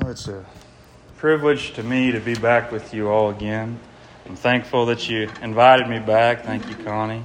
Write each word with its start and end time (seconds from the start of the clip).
Well, 0.00 0.12
it's 0.12 0.28
a 0.28 0.44
privilege 1.16 1.72
to 1.72 1.82
me 1.82 2.12
to 2.12 2.20
be 2.20 2.36
back 2.36 2.70
with 2.70 2.94
you 2.94 3.08
all 3.08 3.30
again. 3.30 3.80
I'm 4.26 4.36
thankful 4.36 4.86
that 4.86 5.08
you 5.08 5.28
invited 5.42 5.88
me 5.88 5.98
back. 5.98 6.44
Thank 6.44 6.68
you, 6.68 6.76
Connie. 6.84 7.24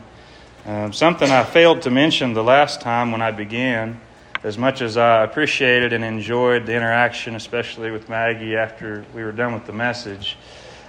Um, 0.66 0.92
something 0.92 1.30
I 1.30 1.44
failed 1.44 1.84
to 1.84 1.92
mention 1.92 2.34
the 2.34 2.44
last 2.44 2.82
time 2.82 3.12
when 3.12 3.22
I 3.22 3.30
began, 3.30 4.02
as 4.44 4.58
much 4.58 4.82
as 4.82 4.98
I 4.98 5.24
appreciated 5.24 5.94
and 5.94 6.04
enjoyed 6.04 6.66
the 6.66 6.74
interaction, 6.74 7.36
especially 7.36 7.92
with 7.92 8.10
Maggie 8.10 8.56
after 8.56 9.06
we 9.14 9.24
were 9.24 9.34
done 9.34 9.54
with 9.54 9.68
the 9.68 9.74
message, 9.74 10.36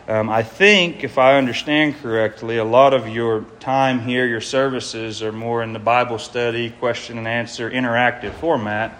um, 0.09 0.31
I 0.31 0.43
think, 0.43 1.05
if 1.05 1.19
I 1.19 1.37
understand 1.37 1.97
correctly, 1.97 2.57
a 2.57 2.65
lot 2.65 2.95
of 2.95 3.09
your 3.09 3.43
time 3.61 4.01
here, 4.01 4.27
your 4.27 4.41
services, 4.41 5.23
are 5.23 5.33
more 5.33 5.63
in 5.63 5.75
the 5.75 5.79
Bible 5.79 6.19
study, 6.19 6.71
question 6.71 7.19
and 7.19 7.29
answer, 7.29 7.71
interactive 7.71 8.33
format, 8.35 8.99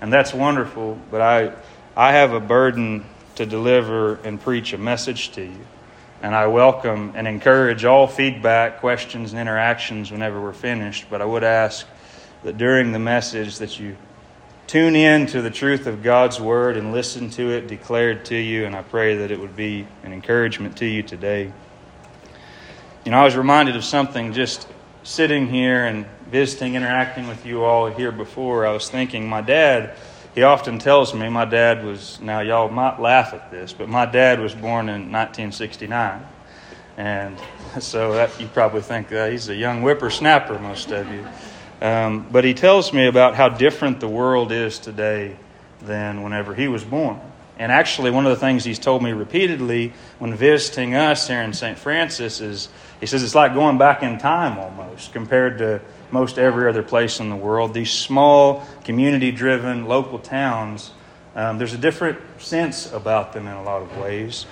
and 0.00 0.12
that's 0.12 0.34
wonderful. 0.34 0.98
But 1.10 1.20
I, 1.20 1.52
I 1.96 2.12
have 2.12 2.32
a 2.32 2.40
burden 2.40 3.04
to 3.36 3.46
deliver 3.46 4.16
and 4.16 4.40
preach 4.40 4.72
a 4.72 4.78
message 4.78 5.30
to 5.32 5.42
you. 5.42 5.66
And 6.22 6.34
I 6.34 6.48
welcome 6.48 7.12
and 7.14 7.28
encourage 7.28 7.84
all 7.84 8.08
feedback, 8.08 8.80
questions, 8.80 9.32
and 9.32 9.40
interactions 9.40 10.10
whenever 10.10 10.40
we're 10.40 10.52
finished. 10.52 11.06
But 11.08 11.22
I 11.22 11.24
would 11.24 11.44
ask 11.44 11.86
that 12.42 12.58
during 12.58 12.90
the 12.90 12.98
message 12.98 13.58
that 13.58 13.78
you 13.78 13.96
tune 14.66 14.96
in 14.96 15.26
to 15.26 15.40
the 15.40 15.50
truth 15.50 15.86
of 15.86 16.02
God's 16.02 16.40
word 16.40 16.76
and 16.76 16.90
listen 16.90 17.30
to 17.30 17.50
it 17.50 17.68
declared 17.68 18.24
to 18.24 18.36
you. 18.36 18.66
And 18.66 18.74
I 18.74 18.82
pray 18.82 19.18
that 19.18 19.30
it 19.30 19.38
would 19.38 19.54
be 19.54 19.86
an 20.02 20.12
encouragement 20.12 20.76
to 20.78 20.86
you 20.86 21.04
today. 21.04 21.52
You 23.04 23.12
know, 23.12 23.18
I 23.18 23.24
was 23.24 23.36
reminded 23.36 23.76
of 23.76 23.84
something 23.84 24.32
just 24.32 24.66
sitting 25.04 25.46
here 25.46 25.84
and 25.84 26.06
visiting, 26.28 26.74
interacting 26.74 27.28
with 27.28 27.46
you 27.46 27.62
all 27.62 27.86
here 27.86 28.10
before. 28.10 28.66
I 28.66 28.72
was 28.72 28.88
thinking, 28.88 29.28
my 29.28 29.42
dad 29.42 29.94
he 30.34 30.42
often 30.42 30.78
tells 30.78 31.14
me 31.14 31.28
my 31.28 31.44
dad 31.44 31.84
was 31.84 32.20
now 32.20 32.40
y'all 32.40 32.68
might 32.68 33.00
laugh 33.00 33.32
at 33.34 33.50
this 33.50 33.72
but 33.72 33.88
my 33.88 34.06
dad 34.06 34.40
was 34.40 34.54
born 34.54 34.88
in 34.88 35.12
1969 35.12 36.26
and 36.96 37.38
so 37.80 38.12
that, 38.14 38.40
you 38.40 38.46
probably 38.48 38.82
think 38.82 39.12
uh, 39.12 39.28
he's 39.28 39.48
a 39.48 39.54
young 39.54 39.82
whippersnapper 39.82 40.58
most 40.58 40.90
of 40.90 41.10
you. 41.10 41.26
Um, 41.80 42.26
but 42.30 42.44
he 42.44 42.54
tells 42.54 42.92
me 42.92 43.06
about 43.06 43.34
how 43.34 43.48
different 43.48 44.00
the 44.00 44.08
world 44.08 44.52
is 44.52 44.78
today 44.78 45.36
than 45.82 46.22
whenever 46.22 46.54
he 46.54 46.68
was 46.68 46.84
born. 46.84 47.20
And 47.58 47.70
actually 47.70 48.10
one 48.10 48.26
of 48.26 48.30
the 48.30 48.40
things 48.40 48.64
he's 48.64 48.78
told 48.78 49.02
me 49.02 49.12
repeatedly 49.12 49.92
when 50.18 50.34
visiting 50.34 50.94
us 50.94 51.28
here 51.28 51.40
in 51.40 51.52
st 51.52 51.78
francis 51.78 52.40
is 52.40 52.68
he 52.98 53.06
says 53.06 53.22
it's 53.22 53.34
like 53.34 53.54
going 53.54 53.78
back 53.78 54.02
in 54.02 54.18
time 54.18 54.58
almost 54.58 55.12
compared 55.12 55.58
to 55.58 55.80
most 56.14 56.38
every 56.38 56.68
other 56.68 56.84
place 56.84 57.18
in 57.18 57.28
the 57.28 57.36
world. 57.36 57.74
These 57.74 57.90
small, 57.90 58.64
community 58.84 59.32
driven, 59.32 59.86
local 59.86 60.20
towns, 60.20 60.92
um, 61.34 61.58
there's 61.58 61.74
a 61.74 61.78
different 61.78 62.18
sense 62.38 62.92
about 62.92 63.32
them 63.32 63.48
in 63.48 63.52
a 63.52 63.62
lot 63.64 63.82
of 63.82 63.98
ways. 63.98 64.46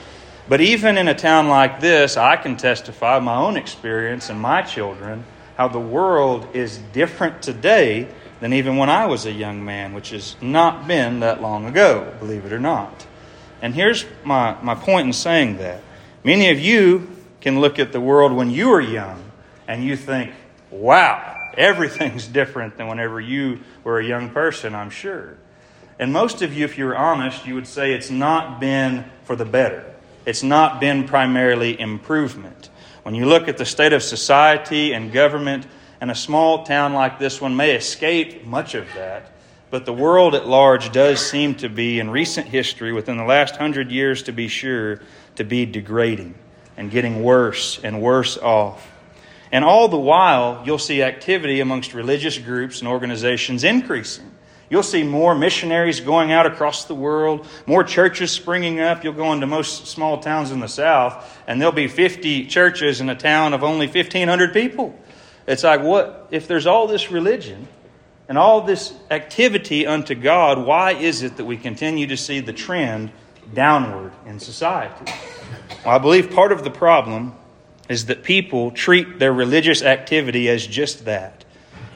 But 0.49 0.61
even 0.61 0.99
in 0.99 1.07
a 1.07 1.15
town 1.15 1.47
like 1.49 1.81
this, 1.81 2.17
I 2.17 2.37
can 2.37 2.57
testify 2.57 3.21
my 3.21 3.37
own 3.37 3.57
experience 3.57 4.29
and 4.29 4.41
my 4.41 4.63
children 4.63 5.25
how 5.57 5.69
the 5.69 5.79
world 5.79 6.49
is 6.53 6.79
different 6.93 7.41
today 7.43 8.09
than 8.41 8.53
even 8.53 8.77
when 8.77 8.91
I 8.91 9.07
was 9.07 9.25
a 9.25 9.31
young 9.31 9.65
man, 9.65 9.95
which 9.95 10.11
has 10.11 10.35
not 10.43 10.89
been 10.89 11.21
that 11.21 11.41
long 11.41 11.67
ago, 11.67 12.13
believe 12.19 12.45
it 12.45 12.53
or 12.53 12.59
not. 12.59 13.07
And 13.61 13.73
here's 13.73 14.05
my, 14.25 14.61
my 14.63 14.75
point 14.75 15.07
in 15.07 15.13
saying 15.13 15.59
that. 15.59 15.81
Many 16.25 16.51
of 16.51 16.59
you 16.59 17.09
can 17.41 17.61
look 17.61 17.79
at 17.79 17.93
the 17.93 18.01
world 18.01 18.33
when 18.33 18.51
you 18.51 18.71
were 18.71 18.81
young 18.81 19.23
and 19.69 19.85
you 19.85 19.95
think, 19.95 20.33
wow, 20.73 21.32
Everything's 21.57 22.27
different 22.27 22.77
than 22.77 22.89
whenever 22.89 23.21
you 23.21 23.61
were 23.85 23.99
a 23.99 24.05
young 24.05 24.31
person, 24.31 24.75
I'm 24.75 24.91
sure. 24.91 25.37
And 25.99 26.13
most 26.13 26.43
of 26.43 26.55
you, 26.55 26.65
if 26.65 26.79
you're 26.79 26.97
honest, 26.97 27.47
you 27.47 27.55
would 27.55 27.67
say 27.67 27.93
it's 27.93 28.11
not 28.11 28.61
been 28.61 29.05
for 29.25 29.37
the 29.37 29.45
better. 29.45 29.85
It's 30.25 30.43
not 30.43 30.81
been 30.81 31.07
primarily 31.07 31.79
improvement. 31.79 32.71
When 33.03 33.15
you 33.15 33.27
look 33.27 33.49
at 33.49 33.59
the 33.59 33.65
state 33.65 33.93
of 33.93 34.03
society 34.03 34.93
and 34.93 35.13
government, 35.13 35.67
and 36.01 36.11
a 36.11 36.15
small 36.17 36.65
town 36.65 36.93
like 36.95 37.21
this 37.21 37.41
one 37.41 37.57
may 37.57 37.77
escape 37.77 38.45
much 38.45 38.75
of 38.75 38.87
that, 38.95 39.31
but 39.71 39.87
the 39.87 39.93
world 39.93 40.35
at 40.35 40.49
large 40.49 40.93
does 40.93 41.25
seem 41.25 41.55
to 41.55 41.69
be, 41.69 41.99
in 41.99 42.11
recent 42.11 42.49
history, 42.49 42.93
within 42.93 43.17
the 43.17 43.25
last 43.25 43.57
hundred 43.57 43.91
years 43.91 44.25
to 44.25 44.33
be 44.33 44.49
sure, 44.49 45.01
to 45.37 45.45
be 45.45 45.65
degrading 45.65 46.35
and 46.77 46.91
getting 46.91 47.23
worse 47.23 47.79
and 47.83 48.03
worse 48.03 48.37
off. 48.37 48.92
And 49.53 49.67
all 49.67 49.89
the 49.89 49.99
while, 49.99 50.63
you'll 50.65 50.79
see 50.79 51.03
activity 51.03 51.61
amongst 51.61 51.93
religious 51.93 52.39
groups 52.39 52.81
and 52.81 52.89
organizations 52.89 53.65
increasing. 53.65 54.33
You'll 54.71 54.83
see 54.83 55.03
more 55.03 55.35
missionaries 55.35 56.01
going 56.01 56.33
out 56.33 56.47
across 56.47 56.87
the 56.87 56.95
world, 56.95 57.47
more 57.67 57.85
churches 57.85 58.31
springing 58.31 58.81
up. 58.81 59.05
You'll 59.05 59.13
go 59.13 59.31
into 59.35 59.47
most 59.47 59.87
small 59.87 60.21
towns 60.23 60.51
in 60.51 60.61
the 60.61 60.67
South, 60.67 61.39
and 61.47 61.61
there'll 61.61 61.75
be 61.75 61.89
50 61.89 62.47
churches 62.47 63.03
in 63.03 63.11
a 63.11 63.15
town 63.15 63.53
of 63.53 63.63
only 63.63 63.87
1,500 63.87 64.55
people. 64.55 64.99
It's 65.47 65.65
like, 65.65 65.83
what? 65.83 66.29
If 66.31 66.49
there's 66.49 66.67
all 66.67 66.87
this 66.87 67.11
religion 67.11 67.69
and 68.31 68.39
all 68.39 68.63
this 68.63 68.95
activity 69.11 69.87
unto 69.87 70.15
God, 70.15 70.65
why 70.65 70.93
is 70.93 71.23
it 71.23 71.37
that 71.37 71.45
we 71.45 71.59
continue 71.59 72.07
to 72.07 72.17
see 72.17 72.41
the 72.41 72.55
trend 72.55 73.13
downward 73.53 74.13
in 74.25 74.41
society? 74.41 75.13
Well, 75.85 75.95
I 75.95 75.99
believe 75.99 76.31
part 76.31 76.53
of 76.53 76.65
the 76.65 76.71
problem 76.71 77.35
is 77.89 78.07
that 78.07 78.23
people 78.23 78.71
treat 78.71 79.19
their 79.19 79.33
religious 79.33 79.83
activity 79.83 80.49
as 80.49 80.67
just 80.67 81.05
that 81.05 81.45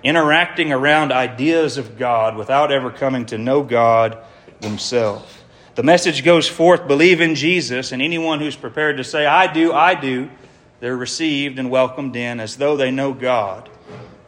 interacting 0.03 0.73
around 0.73 1.11
ideas 1.11 1.79
of 1.79 1.99
God 1.99 2.37
without 2.37 2.71
ever 2.71 2.93
coming 2.93 3.27
to 3.27 3.39
know 3.39 3.65
God 3.65 4.19
themselves. 4.61 5.37
The 5.75 5.83
message 5.83 6.25
goes 6.25 6.49
forth 6.49 6.87
believe 6.87 7.21
in 7.21 7.35
Jesus, 7.35 7.93
and 7.93 8.01
anyone 8.01 8.39
who's 8.39 8.57
prepared 8.57 8.99
to 8.99 9.05
say, 9.05 9.27
I 9.27 9.53
do, 9.53 9.73
I 9.73 9.95
do, 9.95 10.31
they're 10.79 10.97
received 10.97 11.59
and 11.59 11.71
welcomed 11.71 12.15
in 12.15 12.39
as 12.39 12.57
though 12.57 12.77
they 12.77 12.91
know 12.91 13.13
God. 13.13 13.69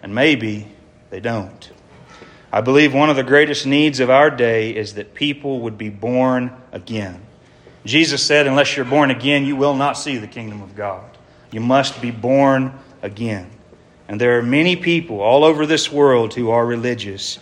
And 0.03 0.15
maybe 0.15 0.67
they 1.11 1.21
don't. 1.21 1.71
I 2.53 2.61
believe 2.61 2.95
one 2.95 3.11
of 3.11 3.17
the 3.17 3.23
greatest 3.23 3.67
needs 3.67 4.01
of 4.01 4.11
our 4.11 4.31
day 4.31 4.75
is 4.75 4.95
that 4.95 5.15
people 5.15 5.61
would 5.61 5.79
be 5.79 5.91
born 5.91 6.51
again. 6.73 7.23
Jesus 7.85 8.23
said, 8.23 8.47
Unless 8.47 8.77
you're 8.77 8.87
born 8.87 9.11
again, 9.11 9.45
you 9.45 9.55
will 9.55 9.75
not 9.75 9.93
see 9.93 10.17
the 10.17 10.27
kingdom 10.27 10.63
of 10.63 10.75
God. 10.75 11.18
You 11.51 11.61
must 11.61 12.01
be 12.01 12.11
born 12.11 12.79
again. 13.03 13.51
And 14.09 14.21
there 14.21 14.39
are 14.39 14.43
many 14.43 14.77
people 14.77 15.21
all 15.21 15.45
over 15.45 15.67
this 15.67 15.93
world 15.93 16.35
who 16.35 16.51
are 16.51 16.65
religious. 16.65 17.39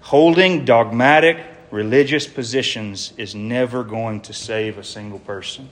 Holding 0.00 0.64
dogmatic 0.64 1.38
religious 1.70 2.26
positions 2.26 3.12
is 3.16 3.34
never 3.34 3.82
going 3.82 4.20
to 4.22 4.32
save 4.32 4.78
a 4.78 4.84
single 4.84 5.18
person. 5.18 5.68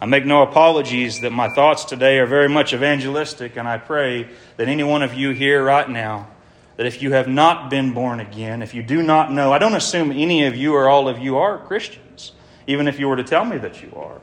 I 0.00 0.06
make 0.06 0.24
no 0.24 0.42
apologies 0.42 1.20
that 1.20 1.30
my 1.30 1.48
thoughts 1.48 1.84
today 1.84 2.18
are 2.18 2.26
very 2.26 2.48
much 2.48 2.74
evangelistic, 2.74 3.56
and 3.56 3.68
I 3.68 3.78
pray 3.78 4.28
that 4.56 4.68
any 4.68 4.82
one 4.82 5.02
of 5.02 5.14
you 5.14 5.30
here 5.30 5.64
right 5.64 5.88
now, 5.88 6.28
that 6.76 6.86
if 6.86 7.02
you 7.02 7.12
have 7.12 7.28
not 7.28 7.70
been 7.70 7.92
born 7.92 8.18
again, 8.18 8.62
if 8.62 8.74
you 8.74 8.82
do 8.82 9.02
not 9.02 9.32
know, 9.32 9.52
I 9.52 9.58
don't 9.58 9.74
assume 9.74 10.10
any 10.10 10.44
of 10.46 10.56
you 10.56 10.74
or 10.74 10.88
all 10.88 11.08
of 11.08 11.20
you 11.20 11.38
are 11.38 11.58
Christians, 11.58 12.32
even 12.66 12.88
if 12.88 12.98
you 12.98 13.08
were 13.08 13.16
to 13.16 13.24
tell 13.24 13.44
me 13.44 13.58
that 13.58 13.80
you 13.82 13.92
are 13.94 14.20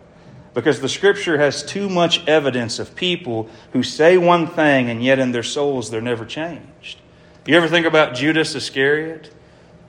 because 0.53 0.79
the 0.79 0.89
scripture 0.89 1.37
has 1.37 1.63
too 1.63 1.89
much 1.89 2.25
evidence 2.27 2.79
of 2.79 2.95
people 2.95 3.49
who 3.73 3.83
say 3.83 4.17
one 4.17 4.47
thing 4.47 4.89
and 4.89 5.03
yet 5.03 5.19
in 5.19 5.31
their 5.31 5.43
souls 5.43 5.89
they're 5.91 6.01
never 6.01 6.25
changed. 6.25 6.99
You 7.45 7.55
ever 7.55 7.67
think 7.67 7.85
about 7.85 8.15
Judas 8.15 8.53
Iscariot? 8.55 9.33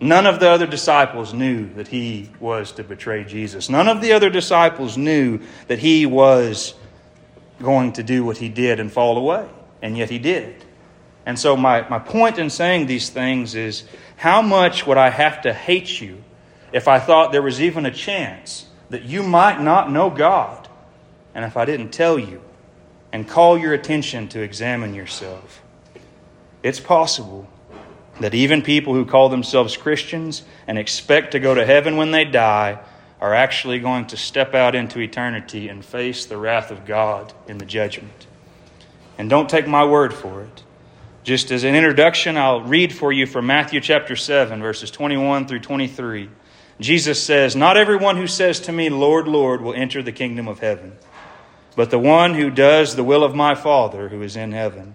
None 0.00 0.26
of 0.26 0.40
the 0.40 0.48
other 0.48 0.66
disciples 0.66 1.34
knew 1.34 1.72
that 1.74 1.88
he 1.88 2.30
was 2.40 2.72
to 2.72 2.84
betray 2.84 3.24
Jesus. 3.24 3.68
None 3.68 3.86
of 3.86 4.00
the 4.00 4.12
other 4.12 4.30
disciples 4.30 4.96
knew 4.96 5.40
that 5.66 5.78
he 5.78 6.06
was 6.06 6.74
going 7.62 7.92
to 7.92 8.02
do 8.02 8.24
what 8.24 8.38
he 8.38 8.48
did 8.48 8.80
and 8.80 8.90
fall 8.90 9.18
away, 9.18 9.46
and 9.82 9.98
yet 9.98 10.08
he 10.08 10.18
did. 10.18 10.64
And 11.26 11.38
so, 11.38 11.54
my, 11.54 11.86
my 11.88 11.98
point 11.98 12.38
in 12.38 12.48
saying 12.48 12.86
these 12.86 13.10
things 13.10 13.54
is 13.54 13.84
how 14.16 14.40
much 14.40 14.86
would 14.86 14.96
I 14.96 15.10
have 15.10 15.42
to 15.42 15.52
hate 15.52 16.00
you 16.00 16.22
if 16.72 16.88
I 16.88 16.98
thought 16.98 17.30
there 17.30 17.42
was 17.42 17.60
even 17.60 17.84
a 17.84 17.90
chance 17.90 18.66
that 18.88 19.02
you 19.02 19.22
might 19.22 19.60
not 19.60 19.90
know 19.90 20.08
God, 20.08 20.59
and 21.34 21.44
if 21.44 21.56
I 21.56 21.64
didn't 21.64 21.90
tell 21.90 22.18
you 22.18 22.40
and 23.12 23.28
call 23.28 23.58
your 23.58 23.72
attention 23.72 24.28
to 24.28 24.40
examine 24.40 24.94
yourself. 24.94 25.62
It's 26.62 26.80
possible 26.80 27.48
that 28.20 28.34
even 28.34 28.62
people 28.62 28.94
who 28.94 29.04
call 29.04 29.28
themselves 29.28 29.76
Christians 29.76 30.42
and 30.66 30.78
expect 30.78 31.32
to 31.32 31.40
go 31.40 31.54
to 31.54 31.64
heaven 31.64 31.96
when 31.96 32.10
they 32.10 32.24
die 32.24 32.78
are 33.20 33.34
actually 33.34 33.78
going 33.78 34.06
to 34.06 34.16
step 34.16 34.54
out 34.54 34.74
into 34.74 34.98
eternity 35.00 35.68
and 35.68 35.84
face 35.84 36.26
the 36.26 36.36
wrath 36.36 36.70
of 36.70 36.86
God 36.86 37.32
in 37.48 37.58
the 37.58 37.64
judgment. 37.64 38.26
And 39.18 39.28
don't 39.28 39.50
take 39.50 39.66
my 39.66 39.84
word 39.84 40.14
for 40.14 40.42
it. 40.42 40.62
Just 41.22 41.50
as 41.50 41.64
an 41.64 41.74
introduction, 41.74 42.38
I'll 42.38 42.62
read 42.62 42.94
for 42.94 43.12
you 43.12 43.26
from 43.26 43.46
Matthew 43.46 43.80
chapter 43.80 44.16
7, 44.16 44.60
verses 44.62 44.90
21 44.90 45.46
through 45.46 45.60
23. 45.60 46.30
Jesus 46.80 47.22
says, 47.22 47.54
Not 47.54 47.76
everyone 47.76 48.16
who 48.16 48.26
says 48.26 48.60
to 48.60 48.72
me, 48.72 48.88
Lord, 48.88 49.28
Lord, 49.28 49.60
will 49.60 49.74
enter 49.74 50.02
the 50.02 50.12
kingdom 50.12 50.48
of 50.48 50.60
heaven, 50.60 50.96
but 51.80 51.88
the 51.88 51.98
one 51.98 52.34
who 52.34 52.50
does 52.50 52.94
the 52.94 53.02
will 53.02 53.24
of 53.24 53.34
my 53.34 53.54
Father 53.54 54.10
who 54.10 54.20
is 54.20 54.36
in 54.36 54.52
heaven. 54.52 54.92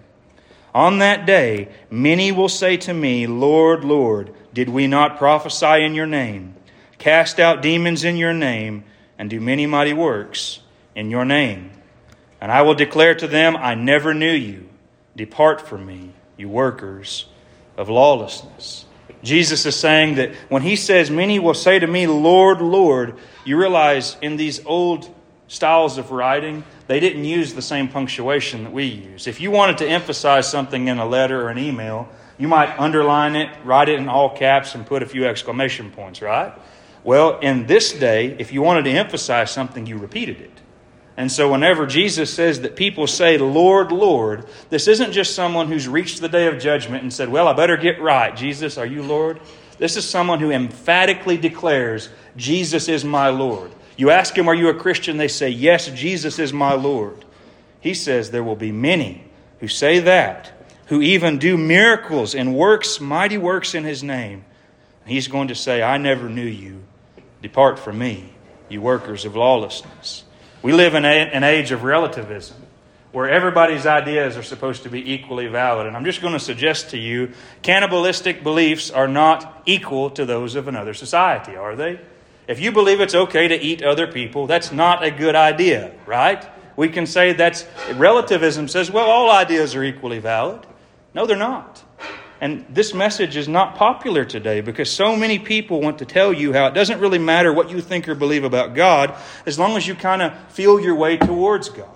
On 0.72 1.00
that 1.00 1.26
day, 1.26 1.68
many 1.90 2.30
will 2.30 2.48
say 2.48 2.76
to 2.76 2.94
me, 2.94 3.26
Lord, 3.26 3.82
Lord, 3.82 4.32
did 4.54 4.68
we 4.68 4.86
not 4.86 5.18
prophesy 5.18 5.82
in 5.82 5.96
your 5.96 6.06
name, 6.06 6.54
cast 6.96 7.40
out 7.40 7.60
demons 7.60 8.04
in 8.04 8.16
your 8.16 8.32
name, 8.32 8.84
and 9.18 9.28
do 9.28 9.40
many 9.40 9.66
mighty 9.66 9.94
works 9.94 10.60
in 10.94 11.10
your 11.10 11.24
name. 11.24 11.72
And 12.40 12.52
I 12.52 12.62
will 12.62 12.76
declare 12.76 13.16
to 13.16 13.26
them, 13.26 13.56
I 13.56 13.74
never 13.74 14.14
knew 14.14 14.30
you. 14.30 14.68
Depart 15.16 15.62
from 15.62 15.86
me, 15.86 16.12
you 16.36 16.48
workers 16.48 17.26
of 17.76 17.88
lawlessness. 17.88 18.84
Jesus 19.24 19.66
is 19.66 19.74
saying 19.74 20.14
that 20.14 20.36
when 20.48 20.62
he 20.62 20.76
says, 20.76 21.10
Many 21.10 21.40
will 21.40 21.54
say 21.54 21.80
to 21.80 21.86
me, 21.88 22.06
Lord, 22.06 22.60
Lord, 22.60 23.18
you 23.44 23.58
realize 23.58 24.16
in 24.22 24.36
these 24.36 24.64
old 24.64 25.12
styles 25.48 25.98
of 25.98 26.10
writing, 26.10 26.64
they 26.86 27.00
didn't 27.00 27.24
use 27.24 27.54
the 27.54 27.62
same 27.62 27.88
punctuation 27.88 28.64
that 28.64 28.72
we 28.72 28.84
use. 28.84 29.26
If 29.26 29.40
you 29.40 29.50
wanted 29.50 29.78
to 29.78 29.88
emphasize 29.88 30.48
something 30.48 30.88
in 30.88 30.98
a 30.98 31.06
letter 31.06 31.42
or 31.42 31.48
an 31.50 31.58
email, 31.58 32.08
you 32.38 32.48
might 32.48 32.78
underline 32.78 33.34
it, 33.34 33.50
write 33.64 33.88
it 33.88 33.98
in 33.98 34.08
all 34.08 34.36
caps, 34.36 34.74
and 34.74 34.86
put 34.86 35.02
a 35.02 35.06
few 35.06 35.26
exclamation 35.26 35.90
points, 35.90 36.22
right? 36.22 36.52
Well, 37.02 37.38
in 37.40 37.66
this 37.66 37.92
day, 37.92 38.36
if 38.38 38.52
you 38.52 38.62
wanted 38.62 38.84
to 38.84 38.90
emphasize 38.90 39.50
something, 39.50 39.86
you 39.86 39.96
repeated 39.96 40.40
it. 40.40 40.50
And 41.16 41.32
so, 41.32 41.50
whenever 41.50 41.86
Jesus 41.86 42.32
says 42.32 42.60
that 42.60 42.76
people 42.76 43.06
say, 43.06 43.38
Lord, 43.38 43.90
Lord, 43.90 44.46
this 44.68 44.86
isn't 44.86 45.12
just 45.12 45.34
someone 45.34 45.68
who's 45.68 45.88
reached 45.88 46.20
the 46.20 46.28
day 46.28 46.46
of 46.46 46.58
judgment 46.58 47.02
and 47.02 47.12
said, 47.12 47.30
Well, 47.30 47.48
I 47.48 47.54
better 47.54 47.78
get 47.78 48.02
right. 48.02 48.36
Jesus, 48.36 48.76
are 48.76 48.84
you 48.84 49.02
Lord? 49.02 49.40
This 49.78 49.96
is 49.96 50.08
someone 50.08 50.40
who 50.40 50.50
emphatically 50.50 51.38
declares, 51.38 52.10
Jesus 52.36 52.88
is 52.88 53.04
my 53.04 53.28
Lord. 53.30 53.70
You 53.96 54.10
ask 54.10 54.34
them, 54.34 54.48
Are 54.48 54.54
you 54.54 54.68
a 54.68 54.74
Christian? 54.74 55.16
They 55.16 55.28
say, 55.28 55.48
Yes, 55.48 55.88
Jesus 55.88 56.38
is 56.38 56.52
my 56.52 56.74
Lord. 56.74 57.24
He 57.80 57.94
says, 57.94 58.30
There 58.30 58.44
will 58.44 58.56
be 58.56 58.72
many 58.72 59.24
who 59.60 59.68
say 59.68 60.00
that, 60.00 60.52
who 60.86 61.00
even 61.00 61.38
do 61.38 61.56
miracles 61.56 62.34
and 62.34 62.54
works, 62.54 63.00
mighty 63.00 63.38
works 63.38 63.74
in 63.74 63.84
his 63.84 64.02
name. 64.02 64.44
And 65.04 65.12
he's 65.12 65.28
going 65.28 65.48
to 65.48 65.54
say, 65.54 65.82
I 65.82 65.98
never 65.98 66.28
knew 66.28 66.46
you. 66.46 66.82
Depart 67.42 67.78
from 67.78 67.98
me, 67.98 68.32
you 68.68 68.80
workers 68.80 69.24
of 69.24 69.36
lawlessness. 69.36 70.24
We 70.62 70.72
live 70.72 70.94
in 70.94 71.04
an 71.04 71.44
age 71.44 71.70
of 71.70 71.84
relativism 71.84 72.56
where 73.12 73.30
everybody's 73.30 73.86
ideas 73.86 74.36
are 74.36 74.42
supposed 74.42 74.82
to 74.82 74.90
be 74.90 75.12
equally 75.12 75.46
valid. 75.46 75.86
And 75.86 75.96
I'm 75.96 76.04
just 76.04 76.20
going 76.20 76.32
to 76.32 76.40
suggest 76.40 76.90
to 76.90 76.98
you 76.98 77.32
cannibalistic 77.62 78.42
beliefs 78.42 78.90
are 78.90 79.08
not 79.08 79.62
equal 79.64 80.10
to 80.10 80.26
those 80.26 80.54
of 80.54 80.68
another 80.68 80.92
society, 80.92 81.56
are 81.56 81.76
they? 81.76 82.00
If 82.48 82.60
you 82.60 82.70
believe 82.72 83.00
it's 83.00 83.14
okay 83.14 83.48
to 83.48 83.60
eat 83.60 83.82
other 83.82 84.06
people, 84.06 84.46
that's 84.46 84.70
not 84.70 85.04
a 85.04 85.10
good 85.10 85.34
idea, 85.34 85.92
right? 86.06 86.46
We 86.76 86.88
can 86.88 87.06
say 87.06 87.32
that's 87.32 87.64
relativism 87.94 88.68
says, 88.68 88.90
well, 88.90 89.10
all 89.10 89.30
ideas 89.30 89.74
are 89.74 89.82
equally 89.82 90.18
valid. 90.18 90.66
No, 91.14 91.26
they're 91.26 91.36
not. 91.36 91.82
And 92.40 92.66
this 92.68 92.92
message 92.92 93.36
is 93.36 93.48
not 93.48 93.76
popular 93.76 94.24
today 94.24 94.60
because 94.60 94.90
so 94.90 95.16
many 95.16 95.38
people 95.38 95.80
want 95.80 95.98
to 95.98 96.04
tell 96.04 96.32
you 96.32 96.52
how 96.52 96.66
it 96.66 96.74
doesn't 96.74 97.00
really 97.00 97.18
matter 97.18 97.52
what 97.52 97.70
you 97.70 97.80
think 97.80 98.06
or 98.08 98.14
believe 98.14 98.44
about 98.44 98.74
God 98.74 99.14
as 99.46 99.58
long 99.58 99.76
as 99.76 99.86
you 99.86 99.94
kind 99.94 100.20
of 100.20 100.36
feel 100.52 100.78
your 100.78 100.94
way 100.94 101.16
towards 101.16 101.70
God. 101.70 101.88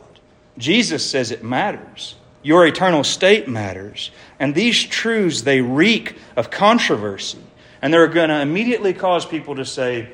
Jesus 0.57 1.09
says 1.09 1.31
it 1.31 1.45
matters. 1.45 2.15
Your 2.43 2.67
eternal 2.67 3.05
state 3.05 3.49
matters. 3.49 4.11
And 4.39 4.55
these 4.55 4.83
truths, 4.83 5.43
they 5.43 5.61
reek 5.61 6.17
of 6.37 6.51
controversy. 6.51 7.39
And 7.83 7.93
they're 7.93 8.09
going 8.09 8.31
to 8.31 8.41
immediately 8.41 8.95
cause 8.95 9.27
people 9.27 9.57
to 9.57 9.67
say, 9.67 10.11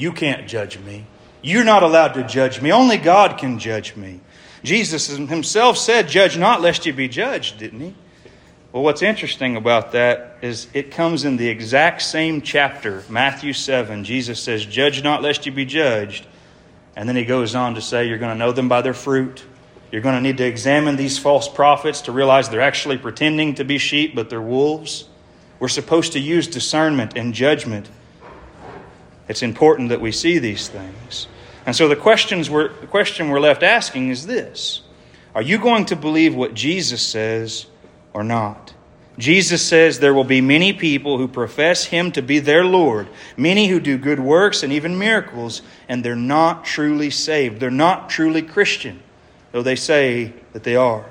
you 0.00 0.12
can't 0.12 0.48
judge 0.48 0.78
me. 0.78 1.06
You're 1.42 1.64
not 1.64 1.82
allowed 1.82 2.14
to 2.14 2.24
judge 2.24 2.60
me. 2.60 2.72
Only 2.72 2.96
God 2.96 3.38
can 3.38 3.58
judge 3.58 3.96
me. 3.96 4.20
Jesus 4.62 5.06
himself 5.06 5.78
said, 5.78 6.08
Judge 6.08 6.36
not, 6.36 6.60
lest 6.60 6.84
you 6.84 6.92
be 6.92 7.08
judged, 7.08 7.58
didn't 7.58 7.80
he? 7.80 7.94
Well, 8.72 8.82
what's 8.82 9.02
interesting 9.02 9.56
about 9.56 9.92
that 9.92 10.38
is 10.42 10.68
it 10.74 10.90
comes 10.92 11.24
in 11.24 11.36
the 11.36 11.48
exact 11.48 12.02
same 12.02 12.40
chapter, 12.40 13.02
Matthew 13.08 13.52
7. 13.52 14.04
Jesus 14.04 14.40
says, 14.40 14.64
Judge 14.64 15.02
not, 15.02 15.22
lest 15.22 15.46
you 15.46 15.52
be 15.52 15.64
judged. 15.64 16.26
And 16.94 17.08
then 17.08 17.16
he 17.16 17.24
goes 17.24 17.54
on 17.54 17.74
to 17.74 17.80
say, 17.80 18.06
You're 18.06 18.18
going 18.18 18.32
to 18.32 18.38
know 18.38 18.52
them 18.52 18.68
by 18.68 18.82
their 18.82 18.94
fruit. 18.94 19.44
You're 19.90 20.02
going 20.02 20.14
to 20.14 20.20
need 20.20 20.36
to 20.36 20.44
examine 20.44 20.96
these 20.96 21.18
false 21.18 21.48
prophets 21.48 22.02
to 22.02 22.12
realize 22.12 22.48
they're 22.48 22.60
actually 22.60 22.98
pretending 22.98 23.56
to 23.56 23.64
be 23.64 23.78
sheep, 23.78 24.14
but 24.14 24.30
they're 24.30 24.40
wolves. 24.40 25.08
We're 25.58 25.68
supposed 25.68 26.12
to 26.12 26.20
use 26.20 26.46
discernment 26.46 27.16
and 27.16 27.34
judgment 27.34 27.88
it's 29.30 29.44
important 29.44 29.90
that 29.90 30.00
we 30.00 30.10
see 30.10 30.40
these 30.40 30.66
things. 30.66 31.28
And 31.64 31.76
so 31.76 31.86
the, 31.86 31.94
questions 31.94 32.50
we're, 32.50 32.72
the 32.80 32.88
question 32.88 33.28
we're 33.28 33.38
left 33.38 33.62
asking 33.62 34.08
is 34.08 34.26
this 34.26 34.82
Are 35.36 35.40
you 35.40 35.58
going 35.58 35.86
to 35.86 35.96
believe 35.96 36.34
what 36.34 36.52
Jesus 36.52 37.00
says 37.00 37.66
or 38.12 38.24
not? 38.24 38.74
Jesus 39.18 39.62
says 39.64 40.00
there 40.00 40.14
will 40.14 40.24
be 40.24 40.40
many 40.40 40.72
people 40.72 41.16
who 41.16 41.28
profess 41.28 41.84
him 41.84 42.10
to 42.12 42.22
be 42.22 42.40
their 42.40 42.64
Lord, 42.64 43.06
many 43.36 43.68
who 43.68 43.78
do 43.78 43.98
good 43.98 44.18
works 44.18 44.64
and 44.64 44.72
even 44.72 44.98
miracles, 44.98 45.62
and 45.88 46.04
they're 46.04 46.16
not 46.16 46.64
truly 46.64 47.10
saved. 47.10 47.60
They're 47.60 47.70
not 47.70 48.10
truly 48.10 48.42
Christian, 48.42 49.00
though 49.52 49.62
they 49.62 49.76
say 49.76 50.32
that 50.54 50.64
they 50.64 50.74
are. 50.74 51.06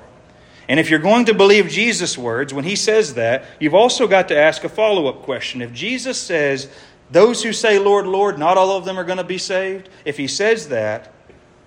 And 0.68 0.78
if 0.78 0.90
you're 0.90 1.00
going 1.00 1.24
to 1.24 1.34
believe 1.34 1.68
Jesus' 1.68 2.18
words, 2.18 2.52
when 2.52 2.64
he 2.64 2.76
says 2.76 3.14
that, 3.14 3.44
you've 3.58 3.74
also 3.74 4.06
got 4.06 4.28
to 4.28 4.36
ask 4.36 4.62
a 4.62 4.68
follow 4.68 5.06
up 5.06 5.22
question. 5.22 5.62
If 5.62 5.72
Jesus 5.72 6.20
says 6.20 6.68
those 7.10 7.42
who 7.42 7.52
say, 7.52 7.78
Lord, 7.78 8.06
Lord, 8.06 8.38
not 8.38 8.56
all 8.56 8.76
of 8.76 8.84
them 8.84 8.98
are 8.98 9.04
going 9.04 9.18
to 9.18 9.24
be 9.24 9.38
saved. 9.38 9.88
If 10.04 10.16
he 10.16 10.28
says 10.28 10.68
that, 10.68 11.12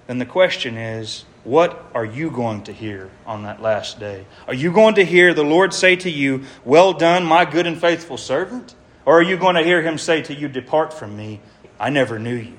then 0.08 0.18
the 0.18 0.26
question 0.26 0.78
is, 0.78 1.26
what 1.44 1.86
are 1.94 2.06
you 2.06 2.32
going 2.32 2.64
to 2.64 2.74
hear 2.74 3.10
on 3.26 3.44
that 3.44 3.62
last 3.62 4.00
day? 4.00 4.26
Are 4.48 4.54
you 4.54 4.72
going 4.72 4.96
to 4.96 5.04
hear 5.04 5.34
the 5.34 5.44
Lord 5.44 5.74
say 5.74 5.98
to 5.98 6.10
you, 6.10 6.44
Well 6.64 6.94
done, 6.94 7.26
my 7.26 7.44
good 7.44 7.68
and 7.68 7.80
faithful 7.80 8.18
servant? 8.18 8.76
Or 9.06 9.20
are 9.20 9.24
you 9.24 9.36
going 9.36 9.56
to 9.56 9.64
hear 9.64 9.82
him 9.82 9.98
say 9.98 10.22
to 10.22 10.34
you, 10.34 10.48
Depart 10.48 10.94
from 10.94 11.18
me, 11.18 11.42
I 11.78 11.90
never 11.90 12.18
knew 12.18 12.36
you? 12.36 12.56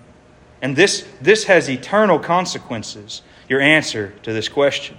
And 0.60 0.76
this, 0.76 1.06
this 1.22 1.44
has 1.44 1.70
eternal 1.70 2.18
consequences, 2.18 3.22
your 3.48 3.60
answer 3.60 4.12
to 4.22 4.32
this 4.34 4.50
question. 4.50 4.98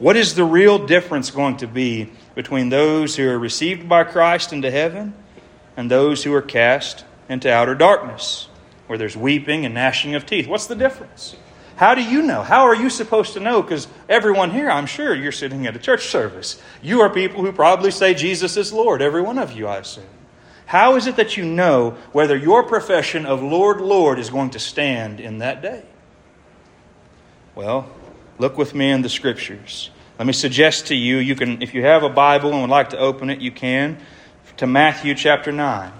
What 0.00 0.16
is 0.16 0.34
the 0.34 0.44
real 0.44 0.84
difference 0.84 1.30
going 1.30 1.58
to 1.58 1.68
be 1.68 2.10
between 2.34 2.68
those 2.68 3.14
who 3.14 3.28
are 3.28 3.38
received 3.38 3.88
by 3.88 4.02
Christ 4.02 4.52
into 4.52 4.72
heaven 4.72 5.14
and 5.76 5.90
those 5.90 6.24
who 6.24 6.32
are 6.34 6.42
cast 6.42 7.04
into 7.28 7.52
outer 7.52 7.74
darkness, 7.74 8.48
where 8.86 8.98
there's 8.98 9.16
weeping 9.16 9.64
and 9.64 9.74
gnashing 9.74 10.14
of 10.14 10.26
teeth. 10.26 10.46
What's 10.46 10.66
the 10.66 10.74
difference? 10.74 11.36
How 11.76 11.94
do 11.94 12.02
you 12.02 12.22
know? 12.22 12.42
How 12.42 12.64
are 12.64 12.74
you 12.74 12.88
supposed 12.88 13.32
to 13.32 13.40
know? 13.40 13.60
Because 13.60 13.88
everyone 14.08 14.50
here, 14.50 14.70
I'm 14.70 14.86
sure 14.86 15.14
you're 15.14 15.32
sitting 15.32 15.66
at 15.66 15.74
a 15.74 15.78
church 15.80 16.06
service. 16.06 16.62
You 16.82 17.00
are 17.00 17.10
people 17.10 17.42
who 17.42 17.52
probably 17.52 17.90
say 17.90 18.14
Jesus 18.14 18.56
is 18.56 18.72
Lord, 18.72 19.02
every 19.02 19.22
one 19.22 19.38
of 19.38 19.52
you, 19.52 19.66
I 19.66 19.78
assume. 19.78 20.04
How 20.66 20.96
is 20.96 21.06
it 21.06 21.16
that 21.16 21.36
you 21.36 21.44
know 21.44 21.96
whether 22.12 22.36
your 22.36 22.62
profession 22.62 23.26
of 23.26 23.42
Lord, 23.42 23.80
Lord 23.80 24.18
is 24.18 24.30
going 24.30 24.50
to 24.50 24.58
stand 24.58 25.20
in 25.20 25.38
that 25.38 25.62
day? 25.62 25.82
Well, 27.54 27.90
look 28.38 28.56
with 28.56 28.74
me 28.74 28.90
in 28.90 29.02
the 29.02 29.08
scriptures. 29.08 29.90
Let 30.18 30.26
me 30.26 30.32
suggest 30.32 30.86
to 30.86 30.94
you, 30.94 31.16
you 31.18 31.34
can, 31.34 31.60
if 31.60 31.74
you 31.74 31.82
have 31.82 32.02
a 32.02 32.08
Bible 32.08 32.52
and 32.52 32.62
would 32.62 32.70
like 32.70 32.90
to 32.90 32.98
open 32.98 33.30
it, 33.30 33.40
you 33.40 33.50
can 33.50 33.98
to 34.56 34.66
Matthew 34.66 35.14
chapter 35.14 35.50
9. 35.50 35.92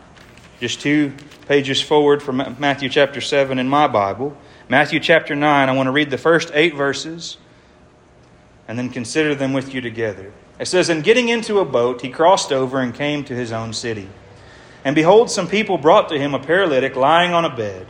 Just 0.60 0.80
two 0.80 1.12
pages 1.48 1.80
forward 1.80 2.22
from 2.22 2.56
Matthew 2.58 2.88
chapter 2.88 3.20
7 3.20 3.58
in 3.58 3.68
my 3.68 3.86
Bible. 3.86 4.36
Matthew 4.68 5.00
chapter 5.00 5.34
9, 5.34 5.68
I 5.68 5.72
want 5.72 5.88
to 5.88 5.92
read 5.92 6.10
the 6.10 6.18
first 6.18 6.50
eight 6.54 6.74
verses 6.74 7.36
and 8.66 8.78
then 8.78 8.88
consider 8.88 9.34
them 9.34 9.52
with 9.52 9.74
you 9.74 9.80
together. 9.80 10.32
It 10.58 10.66
says, 10.66 10.88
And 10.88 11.02
getting 11.02 11.28
into 11.28 11.58
a 11.58 11.64
boat, 11.64 12.00
he 12.00 12.08
crossed 12.08 12.52
over 12.52 12.80
and 12.80 12.94
came 12.94 13.24
to 13.24 13.34
his 13.34 13.52
own 13.52 13.72
city. 13.72 14.08
And 14.84 14.94
behold, 14.94 15.30
some 15.30 15.48
people 15.48 15.76
brought 15.76 16.08
to 16.10 16.18
him 16.18 16.34
a 16.34 16.38
paralytic 16.38 16.94
lying 16.94 17.32
on 17.32 17.44
a 17.44 17.54
bed. 17.54 17.86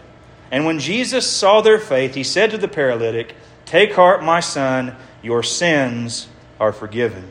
And 0.51 0.65
when 0.65 0.79
Jesus 0.79 1.31
saw 1.31 1.61
their 1.61 1.79
faith, 1.79 2.15
he 2.15 2.25
said 2.25 2.51
to 2.53 2.59
the 2.59 2.69
paralytic, 2.69 3.35
Take 3.67 3.95
heart, 3.95 4.23
my 4.23 4.41
son, 4.41 4.97
your 5.23 5.43
sins 5.43 6.29
are 6.61 6.73
forgiven. 6.73 7.31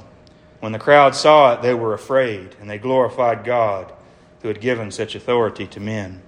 When 0.61 0.71
the 0.71 0.79
crowd 0.79 1.15
saw 1.15 1.53
it, 1.53 1.63
they 1.63 1.73
were 1.73 1.93
afraid, 1.93 2.55
and 2.61 2.69
they 2.69 2.77
glorified 2.77 3.43
God 3.43 3.91
who 4.41 4.47
had 4.47 4.61
given 4.61 4.91
such 4.91 5.15
authority 5.15 5.65
to 5.67 5.79
men. 5.79 6.21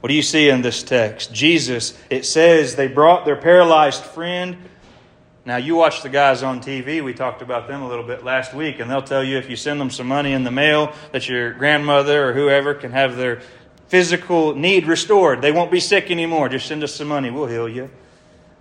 What 0.00 0.08
do 0.08 0.14
you 0.14 0.22
see 0.22 0.48
in 0.48 0.62
this 0.62 0.82
text? 0.82 1.32
Jesus, 1.34 1.96
it 2.08 2.24
says 2.24 2.76
they 2.76 2.88
brought 2.88 3.26
their 3.26 3.36
paralyzed 3.36 4.02
friend. 4.04 4.56
Now, 5.44 5.56
you 5.56 5.76
watch 5.76 6.02
the 6.02 6.08
guys 6.08 6.42
on 6.42 6.60
TV. 6.60 7.04
We 7.04 7.12
talked 7.12 7.42
about 7.42 7.68
them 7.68 7.82
a 7.82 7.88
little 7.88 8.06
bit 8.06 8.24
last 8.24 8.54
week, 8.54 8.80
and 8.80 8.90
they'll 8.90 9.02
tell 9.02 9.22
you 9.22 9.36
if 9.36 9.50
you 9.50 9.56
send 9.56 9.80
them 9.80 9.90
some 9.90 10.06
money 10.06 10.32
in 10.32 10.44
the 10.44 10.50
mail 10.50 10.94
that 11.12 11.28
your 11.28 11.52
grandmother 11.52 12.30
or 12.30 12.32
whoever 12.32 12.74
can 12.74 12.92
have 12.92 13.16
their 13.16 13.42
physical 13.88 14.54
need 14.54 14.86
restored. 14.86 15.42
They 15.42 15.52
won't 15.52 15.70
be 15.70 15.80
sick 15.80 16.10
anymore. 16.10 16.48
Just 16.48 16.66
send 16.66 16.82
us 16.82 16.94
some 16.94 17.08
money, 17.08 17.30
we'll 17.30 17.46
heal 17.46 17.68
you. 17.68 17.90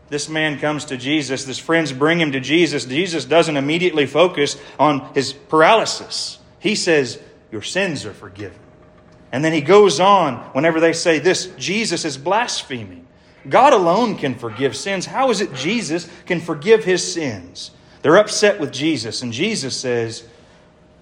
This 0.09 0.29
man 0.29 0.59
comes 0.59 0.85
to 0.85 0.97
Jesus. 0.97 1.45
His 1.45 1.57
friends 1.57 1.91
bring 1.91 2.19
him 2.19 2.31
to 2.33 2.39
Jesus. 2.39 2.85
Jesus 2.85 3.25
doesn't 3.25 3.57
immediately 3.57 4.05
focus 4.05 4.55
on 4.79 5.13
his 5.13 5.33
paralysis. 5.33 6.38
He 6.59 6.75
says, 6.75 7.19
Your 7.51 7.63
sins 7.63 8.05
are 8.05 8.13
forgiven. 8.13 8.59
And 9.31 9.43
then 9.43 9.53
he 9.53 9.62
goes 9.62 10.00
on, 10.00 10.38
whenever 10.53 10.79
they 10.79 10.93
say 10.93 11.19
this, 11.19 11.47
Jesus 11.57 12.05
is 12.05 12.17
blaspheming. 12.17 13.05
God 13.50 13.74
alone 13.74 14.17
can 14.17 14.35
forgive 14.35 14.75
sins. 14.75 15.05
How 15.05 15.29
is 15.29 15.41
it 15.41 15.53
Jesus 15.53 16.09
can 16.25 16.39
forgive 16.39 16.83
his 16.83 17.13
sins? 17.13 17.71
They're 18.01 18.17
upset 18.17 18.59
with 18.59 18.71
Jesus, 18.71 19.24
and 19.24 19.33
Jesus 19.33 19.75
says, 19.75 20.27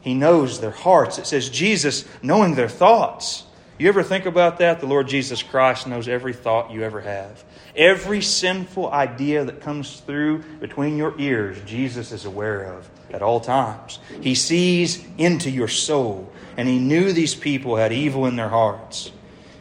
He 0.01 0.13
knows 0.13 0.59
their 0.59 0.71
hearts. 0.71 1.17
It 1.17 1.27
says, 1.27 1.49
Jesus 1.49 2.05
knowing 2.21 2.55
their 2.55 2.69
thoughts. 2.69 3.43
You 3.79 3.87
ever 3.89 4.03
think 4.03 4.25
about 4.25 4.59
that? 4.59 4.79
The 4.79 4.85
Lord 4.85 5.07
Jesus 5.07 5.41
Christ 5.41 5.87
knows 5.87 6.07
every 6.07 6.33
thought 6.33 6.71
you 6.71 6.83
ever 6.83 7.01
have. 7.01 7.43
Every 7.75 8.21
sinful 8.21 8.91
idea 8.91 9.45
that 9.45 9.61
comes 9.61 9.99
through 10.01 10.43
between 10.59 10.95
your 10.95 11.19
ears, 11.19 11.57
Jesus 11.65 12.11
is 12.11 12.25
aware 12.25 12.63
of 12.63 12.87
at 13.11 13.23
all 13.23 13.39
times. 13.39 13.97
He 14.21 14.35
sees 14.35 15.03
into 15.17 15.49
your 15.49 15.67
soul, 15.67 16.31
and 16.55 16.67
he 16.67 16.77
knew 16.77 17.13
these 17.13 17.33
people 17.33 17.75
had 17.75 17.91
evil 17.91 18.27
in 18.27 18.35
their 18.35 18.49
hearts. 18.49 19.11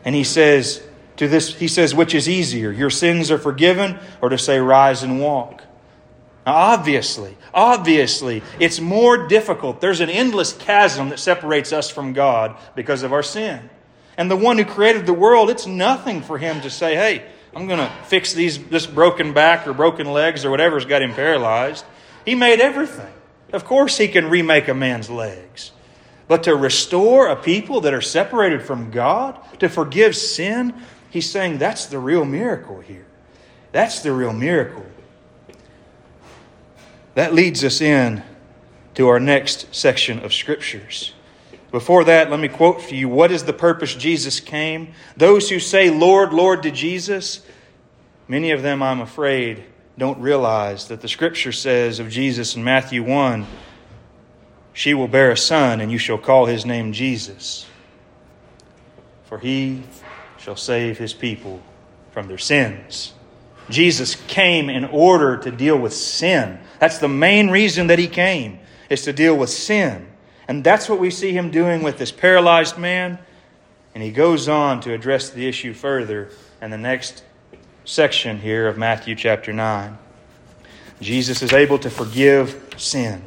And 0.05 0.15
he 0.15 0.25
says 0.25 0.83
to 1.17 1.27
this, 1.27 1.55
he 1.55 1.69
says, 1.69 1.95
which 1.95 2.15
is 2.15 2.29
easier, 2.29 2.71
your 2.71 2.91
sins 2.91 3.31
are 3.31 3.39
forgiven, 3.39 3.99
or 4.21 4.29
to 4.29 4.37
say, 4.37 4.59
rise 4.59 5.03
and 5.03 5.21
walk? 5.21 5.65
Now, 6.45 6.55
obviously, 6.55 7.37
obviously, 7.55 8.43
it's 8.61 8.79
more 8.79 9.27
difficult. 9.27 9.81
There's 9.81 10.01
an 10.01 10.11
endless 10.11 10.53
chasm 10.53 11.09
that 11.11 11.19
separates 11.19 11.73
us 11.73 11.89
from 11.89 12.13
God 12.13 12.57
because 12.75 13.05
of 13.05 13.13
our 13.13 13.23
sin. 13.23 13.71
And 14.17 14.31
the 14.31 14.37
one 14.37 14.59
who 14.59 14.65
created 14.65 15.07
the 15.07 15.13
world, 15.13 15.51
it's 15.51 15.67
nothing 15.67 16.23
for 16.23 16.39
him 16.39 16.61
to 16.61 16.71
say, 16.71 16.95
hey, 16.95 17.27
I'm 17.55 17.67
going 17.67 17.79
to 17.79 17.91
fix 18.05 18.33
these, 18.33 18.63
this 18.65 18.87
broken 18.87 19.33
back 19.33 19.67
or 19.67 19.73
broken 19.73 20.13
legs 20.13 20.45
or 20.45 20.51
whatever's 20.51 20.85
got 20.85 21.03
him 21.03 21.15
paralyzed. 21.15 21.85
He 22.25 22.35
made 22.35 22.61
everything. 22.61 23.13
Of 23.53 23.65
course, 23.65 23.99
he 23.99 24.09
can 24.09 24.31
remake 24.31 24.69
a 24.69 24.75
man's 24.75 25.11
legs. 25.11 25.73
But 26.29 26.45
to 26.45 26.57
restore 26.57 27.29
a 27.29 27.37
people 27.37 27.83
that 27.83 27.93
are 27.93 28.01
separated 28.01 28.63
from 28.63 28.91
God, 28.91 29.39
to 29.59 29.69
forgive 29.69 30.17
sin, 30.17 30.75
he's 31.11 31.31
saying 31.31 31.59
that's 31.59 31.87
the 31.87 31.99
real 31.99 32.25
miracle 32.25 32.81
here. 32.81 33.07
That's 33.73 34.01
the 34.01 34.13
real 34.13 34.33
miracle. 34.33 34.87
That 37.15 37.35
leads 37.35 37.65
us 37.65 37.81
in 37.81 38.23
to 38.95 39.09
our 39.09 39.21
next 39.21 39.75
section 39.75 40.21
of 40.21 40.33
scriptures. 40.33 41.13
Before 41.73 42.05
that, 42.05 42.31
let 42.31 42.39
me 42.39 42.49
quote 42.49 42.83
for 42.83 42.95
you 42.95 43.09
what 43.09 43.33
is 43.33 43.45
the 43.45 43.55
purpose 43.55 43.95
Jesus 43.95 44.39
came? 44.41 44.93
Those 45.17 45.49
who 45.49 45.59
say, 45.59 45.89
Lord, 45.89 46.35
Lord, 46.35 46.63
to 46.65 46.71
Jesus, 46.71 47.41
many 48.29 48.51
of 48.51 48.63
them, 48.63 48.83
I'm 48.83 49.01
afraid, 49.01 49.65
don't 49.97 50.21
realize 50.21 50.89
that 50.89 51.01
the 51.01 51.09
scripture 51.09 51.51
says 51.51 51.99
of 51.99 52.11
Jesus 52.11 52.57
in 52.57 52.63
Matthew 52.63 53.03
1 53.03 53.47
She 54.75 54.93
will 54.93 55.09
bear 55.09 55.31
a 55.31 55.37
son, 55.37 55.81
and 55.81 55.91
you 55.91 55.97
shall 55.97 56.19
call 56.19 56.45
his 56.45 56.67
name 56.67 56.93
Jesus. 56.93 57.67
For 59.25 59.39
he 59.39 59.83
shall 60.37 60.57
save 60.57 60.99
his 60.99 61.15
people 61.15 61.63
from 62.11 62.29
their 62.29 62.39
sins. 62.39 63.15
Jesus 63.71 64.15
came 64.27 64.69
in 64.69 64.85
order 64.85 65.39
to 65.39 65.51
deal 65.51 65.79
with 65.79 65.95
sin. 65.95 66.59
That's 66.81 66.99
the 66.99 67.09
main 67.09 67.49
reason 67.49 67.87
that 67.87 67.99
he 67.99 68.09
came, 68.09 68.59
is 68.91 69.03
to 69.03 69.15
deal 69.15 69.35
with 69.39 69.49
sin. 69.49 70.12
And 70.49 70.65
that's 70.65 70.89
what 70.89 70.99
we 70.99 71.11
see 71.11 71.33
him 71.33 71.51
doing 71.51 71.83
with 71.83 71.99
this 71.99 72.13
paralyzed 72.13 72.79
man. 72.79 73.19
And 73.95 74.03
he 74.03 74.11
goes 74.11 74.49
on 74.49 74.81
to 74.83 74.93
address 74.93 75.31
the 75.31 75.47
issue 75.47 75.73
further 75.73 76.31
in 76.61 76.71
the 76.71 76.79
next 76.79 77.23
section 77.85 78.39
here 78.39 78.67
of 78.67 78.79
Matthew 78.79 79.15
chapter 79.15 79.53
9. 79.53 79.99
Jesus 81.01 81.43
is 81.43 81.53
able 81.53 81.79
to 81.81 81.91
forgive 81.91 82.75
sin. 82.77 83.23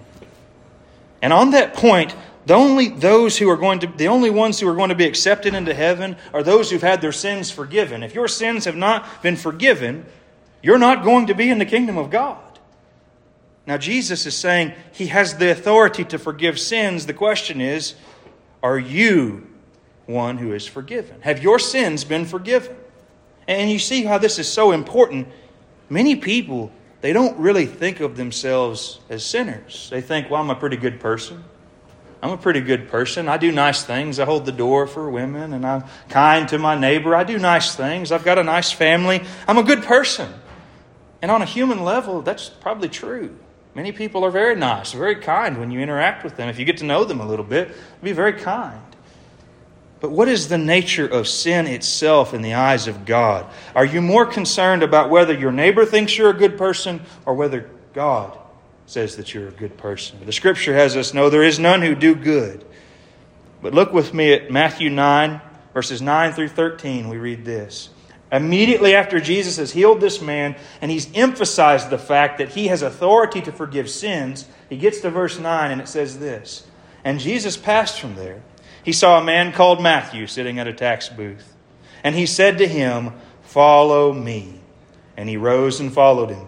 And 1.21 1.33
on 1.33 1.51
that 1.51 1.73
point, 1.73 2.15
the 2.45 2.53
only 2.53 2.89
those 2.89 3.37
who 3.37 3.49
are 3.49 3.57
going 3.57 3.79
to 3.79 3.87
the 3.87 4.07
only 4.07 4.29
ones 4.29 4.59
who 4.59 4.67
are 4.67 4.75
going 4.75 4.89
to 4.89 4.95
be 4.95 5.05
accepted 5.05 5.53
into 5.53 5.73
heaven 5.73 6.15
are 6.33 6.43
those 6.43 6.69
who've 6.69 6.81
had 6.81 7.01
their 7.01 7.11
sins 7.11 7.49
forgiven. 7.49 8.03
If 8.03 8.13
your 8.13 8.27
sins 8.27 8.65
have 8.65 8.75
not 8.75 9.23
been 9.23 9.35
forgiven, 9.35 10.05
you're 10.61 10.77
not 10.77 11.03
going 11.03 11.27
to 11.27 11.35
be 11.35 11.49
in 11.49 11.57
the 11.57 11.65
kingdom 11.65 11.97
of 11.97 12.09
God. 12.09 12.37
Now, 13.67 13.77
Jesus 13.77 14.25
is 14.25 14.35
saying 14.35 14.73
he 14.91 15.07
has 15.07 15.37
the 15.37 15.51
authority 15.51 16.03
to 16.05 16.19
forgive 16.19 16.59
sins. 16.59 17.05
The 17.07 17.13
question 17.13 17.61
is, 17.61 17.95
are 18.61 18.77
you 18.77 19.47
one 20.05 20.37
who 20.37 20.53
is 20.53 20.67
forgiven? 20.67 21.21
Have 21.21 21.41
your 21.41 21.57
sins 21.57 22.03
been 22.03 22.25
forgiven? 22.25 22.75
And 23.47 23.71
you 23.71 23.79
see 23.79 24.03
how 24.03 24.17
this 24.17 24.39
is 24.39 24.47
so 24.47 24.71
important. 24.71 25.27
Many 25.89 26.15
people, 26.15 26.71
they 27.01 27.13
don't 27.13 27.37
really 27.37 27.65
think 27.65 27.99
of 27.99 28.17
themselves 28.17 28.99
as 29.09 29.25
sinners. 29.25 29.87
They 29.91 30.01
think, 30.01 30.29
well, 30.29 30.41
I'm 30.41 30.49
a 30.49 30.55
pretty 30.55 30.77
good 30.77 30.99
person. 30.99 31.43
I'm 32.21 32.31
a 32.31 32.37
pretty 32.37 32.61
good 32.61 32.87
person. 32.89 33.27
I 33.27 33.37
do 33.37 33.51
nice 33.51 33.83
things. 33.83 34.19
I 34.19 34.25
hold 34.25 34.45
the 34.45 34.51
door 34.51 34.87
for 34.87 35.09
women 35.09 35.53
and 35.53 35.65
I'm 35.65 35.83
kind 36.09 36.47
to 36.49 36.57
my 36.57 36.75
neighbor. 36.75 37.15
I 37.15 37.23
do 37.23 37.37
nice 37.37 37.75
things. 37.75 38.11
I've 38.11 38.23
got 38.23 38.39
a 38.39 38.43
nice 38.43 38.71
family. 38.71 39.23
I'm 39.47 39.59
a 39.59 39.63
good 39.63 39.83
person. 39.83 40.31
And 41.21 41.29
on 41.29 41.43
a 41.43 41.45
human 41.45 41.83
level, 41.83 42.21
that's 42.21 42.49
probably 42.49 42.89
true. 42.89 43.37
Many 43.75 43.91
people 43.91 44.23
are 44.23 44.31
very 44.31 44.55
nice, 44.55 44.93
very 44.93 45.17
kind 45.17 45.59
when 45.59 45.69
you 45.69 45.81
interact 45.81 46.23
with 46.23 46.37
them. 46.37 46.47
If 46.47 46.57
you 46.57 46.63
get 46.63 46.77
to 46.77 46.85
know 46.85 47.03
them 47.03 47.19
a 47.19 47.27
little 47.27 47.43
bit, 47.43 47.75
be 48.01 48.13
very 48.13 48.33
kind. 48.33 48.81
But 49.99 50.11
what 50.11 50.29
is 50.29 50.47
the 50.47 50.57
nature 50.57 51.07
of 51.07 51.27
sin 51.27 51.67
itself 51.67 52.33
in 52.33 52.41
the 52.41 52.53
eyes 52.53 52.87
of 52.87 53.05
God? 53.05 53.45
Are 53.75 53.83
you 53.85 54.01
more 54.01 54.25
concerned 54.25 54.81
about 54.81 55.09
whether 55.09 55.33
your 55.33 55.51
neighbor 55.51 55.85
thinks 55.85 56.17
you're 56.17 56.29
a 56.29 56.33
good 56.33 56.57
person 56.57 57.01
or 57.25 57.33
whether 57.33 57.69
God 57.93 58.37
says 58.85 59.17
that 59.17 59.33
you're 59.33 59.49
a 59.49 59.51
good 59.51 59.77
person? 59.77 60.19
The 60.25 60.31
scripture 60.31 60.73
has 60.73 60.95
us 60.95 61.13
know 61.13 61.29
there 61.29 61.43
is 61.43 61.59
none 61.59 61.81
who 61.81 61.95
do 61.95 62.15
good. 62.15 62.63
But 63.61 63.73
look 63.73 63.91
with 63.91 64.13
me 64.13 64.31
at 64.31 64.51
Matthew 64.51 64.89
9, 64.89 65.41
verses 65.73 66.01
9 66.01 66.33
through 66.33 66.49
13. 66.49 67.09
We 67.09 67.17
read 67.17 67.43
this. 67.43 67.89
Immediately 68.35 68.95
after 68.95 69.19
Jesus 69.19 69.57
has 69.57 69.71
healed 69.71 70.01
this 70.01 70.21
man 70.21 70.55
and 70.81 70.91
he's 70.91 71.09
emphasized 71.15 71.89
the 71.89 71.97
fact 71.97 72.39
that 72.39 72.49
he 72.49 72.67
has 72.67 72.81
authority 72.81 73.41
to 73.41 73.51
forgive 73.51 73.89
sins, 73.89 74.45
he 74.69 74.77
gets 74.77 74.99
to 75.01 75.09
verse 75.09 75.39
9 75.39 75.71
and 75.71 75.79
it 75.79 75.87
says 75.87 76.19
this 76.19 76.67
And 77.03 77.19
Jesus 77.19 77.55
passed 77.55 77.99
from 77.99 78.15
there. 78.15 78.41
He 78.83 78.91
saw 78.91 79.19
a 79.19 79.23
man 79.23 79.53
called 79.53 79.81
Matthew 79.81 80.27
sitting 80.27 80.59
at 80.59 80.67
a 80.67 80.73
tax 80.73 81.07
booth. 81.07 81.55
And 82.03 82.13
he 82.13 82.25
said 82.25 82.57
to 82.57 82.67
him, 82.67 83.13
Follow 83.41 84.11
me. 84.11 84.59
And 85.15 85.29
he 85.29 85.37
rose 85.37 85.79
and 85.79 85.93
followed 85.93 86.29
him. 86.29 86.47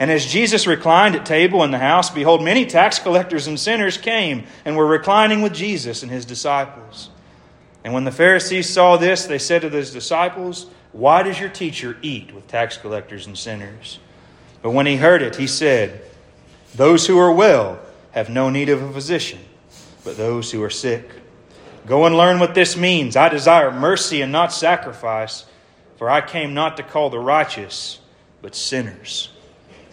And 0.00 0.10
as 0.10 0.26
Jesus 0.26 0.66
reclined 0.66 1.14
at 1.14 1.26
table 1.26 1.62
in 1.62 1.70
the 1.70 1.78
house, 1.78 2.10
behold, 2.10 2.42
many 2.42 2.66
tax 2.66 2.98
collectors 2.98 3.46
and 3.46 3.60
sinners 3.60 3.96
came 3.96 4.46
and 4.64 4.76
were 4.76 4.86
reclining 4.86 5.42
with 5.42 5.54
Jesus 5.54 6.02
and 6.02 6.10
his 6.10 6.24
disciples. 6.24 7.10
And 7.84 7.94
when 7.94 8.04
the 8.04 8.10
Pharisees 8.10 8.68
saw 8.68 8.96
this, 8.96 9.26
they 9.26 9.38
said 9.38 9.62
to 9.62 9.70
his 9.70 9.92
disciples, 9.92 10.66
why 10.92 11.22
does 11.22 11.38
your 11.38 11.48
teacher 11.48 11.96
eat 12.02 12.34
with 12.34 12.48
tax 12.48 12.76
collectors 12.76 13.26
and 13.26 13.38
sinners? 13.38 13.98
But 14.62 14.70
when 14.70 14.86
he 14.86 14.96
heard 14.96 15.22
it, 15.22 15.36
he 15.36 15.46
said, 15.46 16.02
Those 16.74 17.06
who 17.06 17.18
are 17.18 17.32
well 17.32 17.78
have 18.12 18.28
no 18.28 18.50
need 18.50 18.68
of 18.68 18.82
a 18.82 18.92
physician, 18.92 19.38
but 20.04 20.16
those 20.16 20.50
who 20.50 20.62
are 20.62 20.70
sick. 20.70 21.08
Go 21.86 22.06
and 22.06 22.16
learn 22.16 22.40
what 22.40 22.54
this 22.54 22.76
means. 22.76 23.16
I 23.16 23.28
desire 23.28 23.70
mercy 23.70 24.20
and 24.20 24.32
not 24.32 24.52
sacrifice, 24.52 25.46
for 25.96 26.10
I 26.10 26.20
came 26.20 26.54
not 26.54 26.76
to 26.76 26.82
call 26.82 27.08
the 27.08 27.18
righteous, 27.18 28.00
but 28.42 28.54
sinners. 28.54 29.30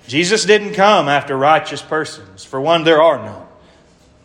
Jesus 0.07 0.45
didn't 0.45 0.73
come 0.73 1.07
after 1.07 1.37
righteous 1.37 1.81
persons. 1.81 2.43
For 2.43 2.59
one, 2.59 2.83
there 2.83 3.01
are 3.01 3.17
none. 3.17 3.45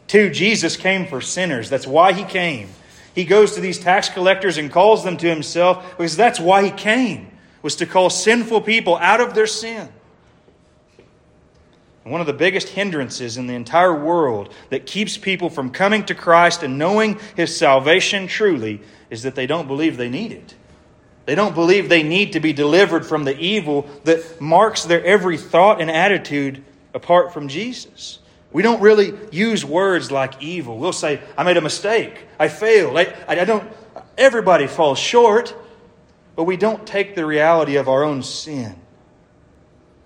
Two, 0.06 0.30
Jesus 0.30 0.76
came 0.76 1.06
for 1.06 1.20
sinners. 1.20 1.70
That's 1.70 1.86
why 1.86 2.12
he 2.12 2.24
came. 2.24 2.68
He 3.14 3.24
goes 3.24 3.54
to 3.54 3.60
these 3.60 3.78
tax 3.78 4.08
collectors 4.08 4.56
and 4.56 4.70
calls 4.70 5.04
them 5.04 5.16
to 5.18 5.28
himself 5.28 5.90
because 5.90 6.16
that's 6.16 6.40
why 6.40 6.64
he 6.64 6.70
came, 6.70 7.30
was 7.62 7.76
to 7.76 7.86
call 7.86 8.10
sinful 8.10 8.62
people 8.62 8.96
out 8.96 9.20
of 9.20 9.34
their 9.34 9.46
sin. 9.46 9.88
one 12.04 12.20
of 12.20 12.26
the 12.26 12.32
biggest 12.32 12.70
hindrances 12.70 13.36
in 13.36 13.46
the 13.46 13.54
entire 13.54 13.94
world 13.94 14.52
that 14.70 14.86
keeps 14.86 15.16
people 15.16 15.48
from 15.48 15.70
coming 15.70 16.04
to 16.06 16.14
Christ 16.14 16.62
and 16.62 16.76
knowing 16.76 17.20
his 17.36 17.56
salvation 17.56 18.26
truly 18.26 18.80
is 19.08 19.22
that 19.22 19.34
they 19.34 19.46
don't 19.46 19.68
believe 19.68 19.96
they 19.96 20.08
need 20.08 20.32
it. 20.32 20.54
They 21.24 21.36
don't 21.36 21.54
believe 21.54 21.88
they 21.88 22.02
need 22.02 22.32
to 22.32 22.40
be 22.40 22.52
delivered 22.52 23.06
from 23.06 23.24
the 23.24 23.38
evil 23.38 23.88
that 24.04 24.40
marks 24.40 24.84
their 24.84 25.04
every 25.04 25.38
thought 25.38 25.80
and 25.80 25.90
attitude 25.90 26.64
apart 26.92 27.32
from 27.32 27.46
Jesus. 27.46 28.18
We 28.52 28.62
don't 28.62 28.82
really 28.82 29.14
use 29.30 29.64
words 29.64 30.10
like 30.10 30.42
evil. 30.42 30.78
We'll 30.78 30.92
say, 30.92 31.22
I 31.36 31.42
made 31.42 31.56
a 31.56 31.62
mistake. 31.62 32.26
I 32.38 32.48
failed. 32.48 32.98
I, 32.98 33.14
I 33.26 33.44
don't. 33.44 33.70
Everybody 34.18 34.66
falls 34.66 34.98
short, 34.98 35.54
but 36.36 36.44
we 36.44 36.56
don't 36.56 36.86
take 36.86 37.14
the 37.14 37.24
reality 37.24 37.76
of 37.76 37.88
our 37.88 38.04
own 38.04 38.22
sin. 38.22 38.76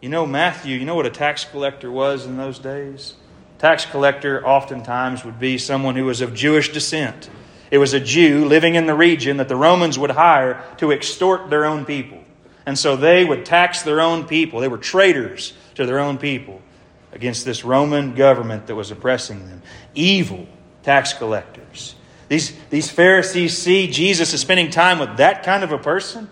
You 0.00 0.10
know, 0.10 0.26
Matthew, 0.26 0.76
you 0.76 0.84
know 0.84 0.94
what 0.94 1.06
a 1.06 1.10
tax 1.10 1.44
collector 1.44 1.90
was 1.90 2.26
in 2.26 2.36
those 2.36 2.58
days? 2.60 3.14
Tax 3.58 3.84
collector 3.84 4.46
oftentimes 4.46 5.24
would 5.24 5.40
be 5.40 5.58
someone 5.58 5.96
who 5.96 6.04
was 6.04 6.20
of 6.20 6.34
Jewish 6.34 6.72
descent. 6.72 7.28
It 7.70 7.78
was 7.78 7.94
a 7.94 8.00
Jew 8.00 8.44
living 8.44 8.76
in 8.76 8.86
the 8.86 8.94
region 8.94 9.38
that 9.38 9.48
the 9.48 9.56
Romans 9.56 9.98
would 9.98 10.10
hire 10.10 10.62
to 10.76 10.92
extort 10.92 11.50
their 11.50 11.64
own 11.64 11.84
people. 11.84 12.22
And 12.64 12.78
so 12.78 12.94
they 12.94 13.24
would 13.24 13.44
tax 13.44 13.82
their 13.82 14.00
own 14.00 14.24
people. 14.24 14.60
They 14.60 14.68
were 14.68 14.78
traitors 14.78 15.54
to 15.74 15.86
their 15.86 15.98
own 15.98 16.18
people 16.18 16.62
against 17.16 17.46
this 17.46 17.64
Roman 17.64 18.14
government 18.14 18.66
that 18.66 18.74
was 18.74 18.90
oppressing 18.90 19.48
them. 19.48 19.62
Evil 19.94 20.46
tax 20.82 21.14
collectors. 21.14 21.94
These, 22.28 22.54
these 22.68 22.90
Pharisees 22.90 23.56
see 23.56 23.90
Jesus 23.90 24.34
is 24.34 24.42
spending 24.42 24.70
time 24.70 24.98
with 24.98 25.16
that 25.16 25.42
kind 25.42 25.64
of 25.64 25.72
a 25.72 25.78
person. 25.78 26.28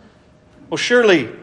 Well, 0.69 0.77
surely 0.77 1.35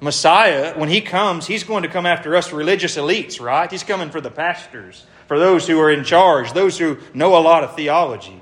Messiah, 0.00 0.72
when 0.78 0.88
he 0.88 1.02
comes, 1.02 1.46
he's 1.46 1.64
going 1.64 1.82
to 1.82 1.88
come 1.90 2.06
after 2.06 2.34
us 2.34 2.50
religious 2.50 2.96
elites, 2.96 3.38
right? 3.38 3.70
He's 3.70 3.82
coming 3.82 4.08
for 4.08 4.22
the 4.22 4.30
pastors, 4.30 5.04
for 5.26 5.38
those 5.38 5.66
who 5.66 5.78
are 5.80 5.90
in 5.90 6.02
charge, 6.02 6.54
those 6.54 6.78
who 6.78 6.96
know 7.12 7.36
a 7.36 7.42
lot 7.42 7.64
of 7.64 7.76
theology. 7.76 8.40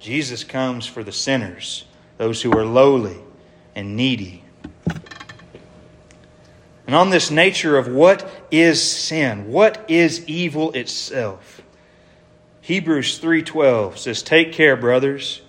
Jesus 0.00 0.42
comes 0.42 0.86
for 0.86 1.04
the 1.04 1.12
sinners, 1.12 1.84
those 2.16 2.42
who 2.42 2.50
are 2.50 2.64
lowly 2.64 3.18
and 3.76 3.94
needy. 3.94 4.42
And 6.88 6.96
on 6.96 7.10
this 7.10 7.30
nature 7.30 7.76
of 7.76 7.86
what 7.86 8.26
is 8.50 8.82
sin, 8.82 9.52
what 9.52 9.84
is 9.88 10.26
evil 10.26 10.72
itself. 10.72 11.60
Hebrews 12.62 13.18
3:12 13.18 13.98
says, 13.98 14.22
"Take 14.22 14.54
care, 14.54 14.74
brothers, 14.74 15.42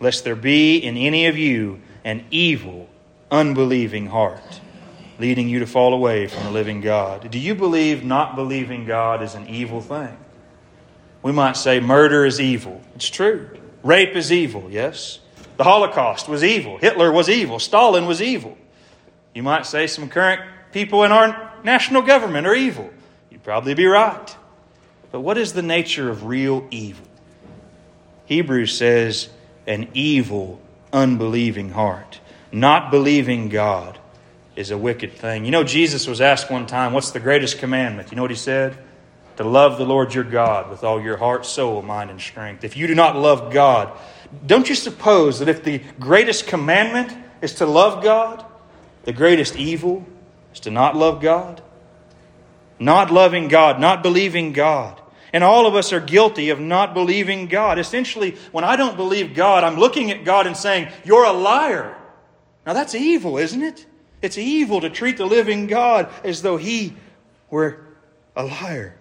lest 0.00 0.24
there 0.24 0.34
be 0.34 0.78
in 0.78 0.96
any 0.96 1.26
of 1.26 1.36
you 1.36 1.82
an 2.06 2.24
evil, 2.30 2.88
unbelieving 3.30 4.06
heart, 4.06 4.60
leading 5.18 5.46
you 5.50 5.58
to 5.58 5.66
fall 5.66 5.92
away 5.92 6.26
from 6.26 6.44
the 6.44 6.50
living 6.50 6.80
God." 6.80 7.30
Do 7.30 7.38
you 7.38 7.54
believe 7.54 8.02
not 8.02 8.34
believing 8.34 8.86
God 8.86 9.22
is 9.22 9.34
an 9.34 9.46
evil 9.46 9.82
thing? 9.82 10.16
We 11.22 11.32
might 11.32 11.58
say 11.58 11.80
murder 11.80 12.24
is 12.24 12.40
evil. 12.40 12.80
It's 12.96 13.10
true. 13.10 13.50
Rape 13.82 14.16
is 14.16 14.32
evil, 14.32 14.68
yes. 14.70 15.18
The 15.58 15.64
Holocaust 15.64 16.30
was 16.30 16.42
evil. 16.42 16.78
Hitler 16.78 17.12
was 17.12 17.28
evil. 17.28 17.58
Stalin 17.58 18.06
was 18.06 18.22
evil. 18.22 18.56
You 19.34 19.42
might 19.42 19.66
say 19.66 19.86
some 19.86 20.08
current 20.08 20.40
people 20.72 21.04
in 21.04 21.12
our 21.12 21.52
national 21.64 22.02
government 22.02 22.46
are 22.46 22.54
evil. 22.54 22.90
You'd 23.30 23.42
probably 23.42 23.74
be 23.74 23.86
right. 23.86 24.36
But 25.10 25.20
what 25.20 25.38
is 25.38 25.52
the 25.52 25.62
nature 25.62 26.10
of 26.10 26.24
real 26.24 26.66
evil? 26.70 27.06
Hebrews 28.26 28.76
says, 28.76 29.30
an 29.66 29.88
evil, 29.94 30.60
unbelieving 30.92 31.70
heart. 31.70 32.20
Not 32.50 32.90
believing 32.90 33.48
God 33.48 33.98
is 34.56 34.70
a 34.70 34.78
wicked 34.78 35.12
thing. 35.12 35.44
You 35.44 35.50
know, 35.50 35.62
Jesus 35.62 36.06
was 36.06 36.20
asked 36.20 36.50
one 36.50 36.66
time, 36.66 36.92
What's 36.92 37.10
the 37.10 37.20
greatest 37.20 37.58
commandment? 37.58 38.10
You 38.10 38.16
know 38.16 38.22
what 38.22 38.30
he 38.30 38.36
said? 38.36 38.76
To 39.36 39.44
love 39.44 39.78
the 39.78 39.86
Lord 39.86 40.12
your 40.12 40.24
God 40.24 40.68
with 40.68 40.82
all 40.82 41.00
your 41.00 41.16
heart, 41.16 41.46
soul, 41.46 41.80
mind, 41.82 42.10
and 42.10 42.20
strength. 42.20 42.64
If 42.64 42.76
you 42.76 42.86
do 42.86 42.94
not 42.94 43.14
love 43.14 43.52
God, 43.52 43.96
don't 44.46 44.68
you 44.68 44.74
suppose 44.74 45.38
that 45.38 45.48
if 45.48 45.62
the 45.62 45.80
greatest 46.00 46.46
commandment 46.48 47.16
is 47.40 47.54
to 47.54 47.66
love 47.66 48.02
God, 48.02 48.44
the 49.04 49.12
greatest 49.12 49.56
evil 49.56 50.04
is 50.58 50.62
to 50.62 50.70
not 50.70 50.96
love 50.96 51.20
God? 51.20 51.62
Not 52.80 53.10
loving 53.10 53.48
God, 53.48 53.80
not 53.80 54.02
believing 54.02 54.52
God. 54.52 55.00
And 55.32 55.44
all 55.44 55.66
of 55.66 55.74
us 55.74 55.92
are 55.92 56.00
guilty 56.00 56.50
of 56.50 56.58
not 56.58 56.94
believing 56.94 57.46
God. 57.46 57.78
Essentially, 57.78 58.36
when 58.50 58.64
I 58.64 58.76
don't 58.76 58.96
believe 58.96 59.34
God, 59.34 59.62
I'm 59.62 59.78
looking 59.78 60.10
at 60.10 60.24
God 60.24 60.46
and 60.46 60.56
saying, 60.56 60.88
You're 61.04 61.24
a 61.24 61.32
liar. 61.32 61.96
Now 62.66 62.72
that's 62.72 62.94
evil, 62.94 63.38
isn't 63.38 63.62
it? 63.62 63.86
It's 64.20 64.38
evil 64.38 64.80
to 64.80 64.90
treat 64.90 65.16
the 65.16 65.26
living 65.26 65.66
God 65.66 66.10
as 66.24 66.42
though 66.42 66.56
He 66.56 66.94
were 67.50 67.80
a 68.34 68.44
liar. 68.44 68.96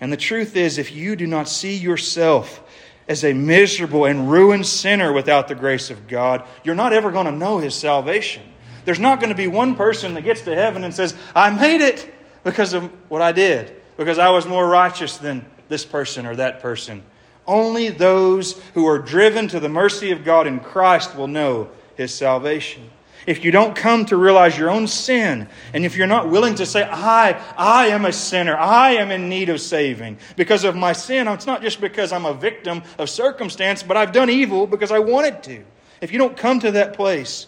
And 0.00 0.12
the 0.12 0.16
truth 0.16 0.56
is, 0.56 0.78
if 0.78 0.92
you 0.92 1.16
do 1.16 1.26
not 1.26 1.48
see 1.48 1.76
yourself 1.76 2.62
as 3.08 3.24
a 3.24 3.32
miserable 3.32 4.04
and 4.04 4.30
ruined 4.30 4.66
sinner 4.66 5.12
without 5.12 5.48
the 5.48 5.54
grace 5.54 5.90
of 5.90 6.08
God, 6.08 6.46
you're 6.62 6.74
not 6.74 6.92
ever 6.92 7.10
going 7.10 7.26
to 7.26 7.32
know 7.32 7.58
His 7.58 7.74
salvation. 7.74 8.51
There's 8.84 8.98
not 8.98 9.20
going 9.20 9.30
to 9.30 9.36
be 9.36 9.46
one 9.46 9.74
person 9.76 10.14
that 10.14 10.22
gets 10.22 10.42
to 10.42 10.54
heaven 10.54 10.84
and 10.84 10.94
says, 10.94 11.14
I 11.34 11.50
made 11.50 11.80
it 11.80 12.12
because 12.44 12.72
of 12.72 12.84
what 13.08 13.22
I 13.22 13.32
did, 13.32 13.74
because 13.96 14.18
I 14.18 14.30
was 14.30 14.46
more 14.46 14.66
righteous 14.66 15.18
than 15.18 15.44
this 15.68 15.84
person 15.84 16.26
or 16.26 16.36
that 16.36 16.60
person. 16.60 17.02
Only 17.46 17.88
those 17.88 18.60
who 18.74 18.86
are 18.86 18.98
driven 18.98 19.48
to 19.48 19.60
the 19.60 19.68
mercy 19.68 20.10
of 20.12 20.24
God 20.24 20.46
in 20.46 20.60
Christ 20.60 21.16
will 21.16 21.28
know 21.28 21.70
His 21.96 22.14
salvation. 22.14 22.90
If 23.26 23.44
you 23.44 23.52
don't 23.52 23.76
come 23.76 24.04
to 24.06 24.16
realize 24.16 24.58
your 24.58 24.70
own 24.70 24.88
sin, 24.88 25.48
and 25.72 25.84
if 25.84 25.96
you're 25.96 26.08
not 26.08 26.28
willing 26.28 26.56
to 26.56 26.66
say, 26.66 26.82
I, 26.82 27.40
I 27.56 27.88
am 27.88 28.04
a 28.04 28.12
sinner, 28.12 28.56
I 28.56 28.92
am 28.94 29.12
in 29.12 29.28
need 29.28 29.48
of 29.48 29.60
saving 29.60 30.18
because 30.36 30.64
of 30.64 30.74
my 30.74 30.92
sin, 30.92 31.28
it's 31.28 31.46
not 31.46 31.62
just 31.62 31.80
because 31.80 32.12
I'm 32.12 32.26
a 32.26 32.34
victim 32.34 32.82
of 32.98 33.08
circumstance, 33.08 33.82
but 33.82 33.96
I've 33.96 34.12
done 34.12 34.28
evil 34.28 34.66
because 34.66 34.90
I 34.90 34.98
wanted 34.98 35.42
to. 35.44 35.64
If 36.00 36.12
you 36.12 36.18
don't 36.18 36.36
come 36.36 36.58
to 36.60 36.72
that 36.72 36.94
place, 36.94 37.46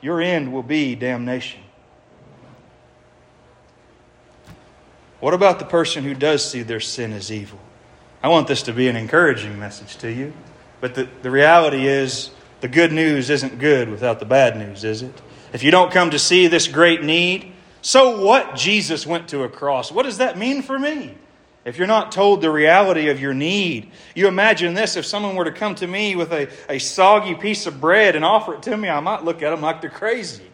your 0.00 0.20
end 0.20 0.52
will 0.52 0.62
be 0.62 0.94
damnation. 0.94 1.60
What 5.20 5.34
about 5.34 5.58
the 5.58 5.66
person 5.66 6.04
who 6.04 6.14
does 6.14 6.48
see 6.48 6.62
their 6.62 6.80
sin 6.80 7.12
as 7.12 7.30
evil? 7.30 7.58
I 8.22 8.28
want 8.28 8.48
this 8.48 8.62
to 8.62 8.72
be 8.72 8.88
an 8.88 8.96
encouraging 8.96 9.58
message 9.58 9.96
to 9.98 10.10
you, 10.10 10.32
but 10.80 10.94
the, 10.94 11.08
the 11.22 11.30
reality 11.30 11.86
is 11.86 12.30
the 12.60 12.68
good 12.68 12.92
news 12.92 13.30
isn't 13.30 13.58
good 13.58 13.88
without 13.88 14.18
the 14.18 14.26
bad 14.26 14.56
news, 14.56 14.84
is 14.84 15.02
it? 15.02 15.20
If 15.52 15.62
you 15.62 15.70
don't 15.70 15.92
come 15.92 16.10
to 16.10 16.18
see 16.18 16.46
this 16.46 16.68
great 16.68 17.02
need, 17.02 17.52
so 17.82 18.24
what 18.24 18.54
Jesus 18.54 19.06
went 19.06 19.28
to 19.28 19.42
a 19.42 19.48
cross? 19.48 19.90
What 19.90 20.04
does 20.04 20.18
that 20.18 20.38
mean 20.38 20.62
for 20.62 20.78
me? 20.78 21.14
If 21.64 21.76
you're 21.76 21.86
not 21.86 22.10
told 22.10 22.40
the 22.40 22.50
reality 22.50 23.08
of 23.08 23.20
your 23.20 23.34
need, 23.34 23.90
you 24.14 24.28
imagine 24.28 24.72
this 24.72 24.96
if 24.96 25.04
someone 25.04 25.36
were 25.36 25.44
to 25.44 25.52
come 25.52 25.74
to 25.76 25.86
me 25.86 26.16
with 26.16 26.32
a, 26.32 26.48
a 26.70 26.78
soggy 26.78 27.34
piece 27.34 27.66
of 27.66 27.80
bread 27.80 28.16
and 28.16 28.24
offer 28.24 28.54
it 28.54 28.62
to 28.62 28.76
me, 28.76 28.88
I 28.88 29.00
might 29.00 29.24
look 29.24 29.42
at 29.42 29.50
them 29.50 29.60
like 29.60 29.82
they're 29.82 29.90
crazy. 29.90 30.44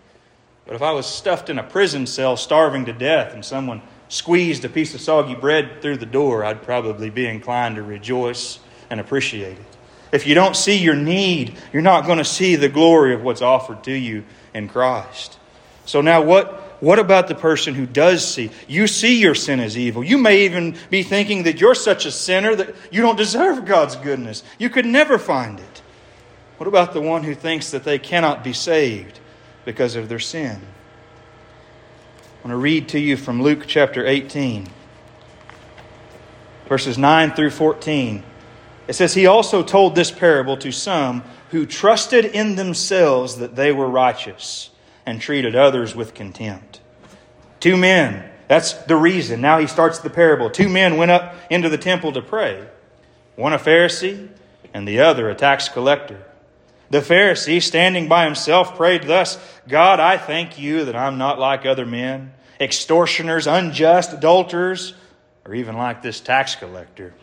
But 0.66 0.74
if 0.74 0.82
I 0.82 0.90
was 0.90 1.06
stuffed 1.06 1.48
in 1.48 1.60
a 1.60 1.62
prison 1.62 2.06
cell 2.06 2.36
starving 2.36 2.86
to 2.86 2.92
death 2.92 3.34
and 3.34 3.44
someone 3.44 3.82
squeezed 4.08 4.64
a 4.64 4.68
piece 4.68 4.94
of 4.94 5.00
soggy 5.00 5.36
bread 5.36 5.80
through 5.80 5.98
the 5.98 6.06
door, 6.06 6.44
I'd 6.44 6.62
probably 6.62 7.08
be 7.08 7.26
inclined 7.26 7.76
to 7.76 7.82
rejoice 7.82 8.58
and 8.90 8.98
appreciate 8.98 9.58
it. 9.58 9.76
If 10.10 10.26
you 10.26 10.34
don't 10.34 10.56
see 10.56 10.76
your 10.76 10.96
need, 10.96 11.56
you're 11.72 11.82
not 11.82 12.06
going 12.06 12.18
to 12.18 12.24
see 12.24 12.56
the 12.56 12.68
glory 12.68 13.14
of 13.14 13.22
what's 13.22 13.42
offered 13.42 13.84
to 13.84 13.92
you 13.92 14.24
in 14.54 14.68
Christ. 14.68 15.38
So 15.84 16.00
now 16.00 16.22
what 16.22 16.65
what 16.80 16.98
about 16.98 17.28
the 17.28 17.34
person 17.34 17.74
who 17.74 17.86
does 17.86 18.26
see? 18.26 18.50
You 18.68 18.86
see 18.86 19.20
your 19.20 19.34
sin 19.34 19.60
as 19.60 19.78
evil. 19.78 20.04
You 20.04 20.18
may 20.18 20.44
even 20.44 20.76
be 20.90 21.02
thinking 21.02 21.44
that 21.44 21.60
you're 21.60 21.74
such 21.74 22.04
a 22.04 22.10
sinner 22.10 22.54
that 22.54 22.74
you 22.90 23.00
don't 23.00 23.16
deserve 23.16 23.64
God's 23.64 23.96
goodness. 23.96 24.42
You 24.58 24.68
could 24.68 24.84
never 24.84 25.18
find 25.18 25.58
it. 25.58 25.82
What 26.58 26.66
about 26.66 26.92
the 26.92 27.00
one 27.00 27.22
who 27.22 27.34
thinks 27.34 27.70
that 27.70 27.84
they 27.84 27.98
cannot 27.98 28.44
be 28.44 28.52
saved 28.52 29.20
because 29.64 29.96
of 29.96 30.08
their 30.08 30.18
sin? 30.18 30.60
I 32.20 32.48
want 32.48 32.52
to 32.52 32.56
read 32.56 32.88
to 32.90 32.98
you 32.98 33.16
from 33.16 33.42
Luke 33.42 33.64
chapter 33.66 34.06
18, 34.06 34.68
verses 36.68 36.98
9 36.98 37.32
through 37.32 37.50
14. 37.50 38.22
It 38.86 38.92
says, 38.92 39.14
He 39.14 39.26
also 39.26 39.62
told 39.62 39.94
this 39.94 40.10
parable 40.10 40.56
to 40.58 40.70
some 40.70 41.24
who 41.50 41.64
trusted 41.64 42.24
in 42.24 42.56
themselves 42.56 43.36
that 43.36 43.56
they 43.56 43.72
were 43.72 43.88
righteous 43.88 44.70
and 45.06 45.20
treated 45.20 45.54
others 45.54 45.94
with 45.94 46.12
contempt. 46.12 46.80
Two 47.60 47.76
men, 47.76 48.28
that's 48.48 48.72
the 48.72 48.96
reason. 48.96 49.40
Now 49.40 49.58
he 49.58 49.66
starts 49.66 50.00
the 50.00 50.10
parable. 50.10 50.50
Two 50.50 50.68
men 50.68 50.96
went 50.96 51.10
up 51.10 51.34
into 51.48 51.68
the 51.68 51.78
temple 51.78 52.12
to 52.12 52.22
pray 52.22 52.66
one 53.36 53.52
a 53.52 53.58
Pharisee 53.58 54.28
and 54.74 54.88
the 54.88 55.00
other 55.00 55.30
a 55.30 55.34
tax 55.34 55.68
collector. 55.68 56.24
The 56.90 57.00
Pharisee, 57.00 57.62
standing 57.62 58.08
by 58.08 58.24
himself, 58.24 58.76
prayed 58.76 59.04
thus 59.04 59.38
God, 59.68 60.00
I 60.00 60.16
thank 60.16 60.58
you 60.58 60.84
that 60.86 60.96
I'm 60.96 61.18
not 61.18 61.38
like 61.38 61.66
other 61.66 61.86
men, 61.86 62.32
extortioners, 62.60 63.46
unjust, 63.46 64.12
adulterers, 64.12 64.94
or 65.44 65.54
even 65.54 65.76
like 65.76 66.02
this 66.02 66.20
tax 66.20 66.54
collector. 66.54 67.14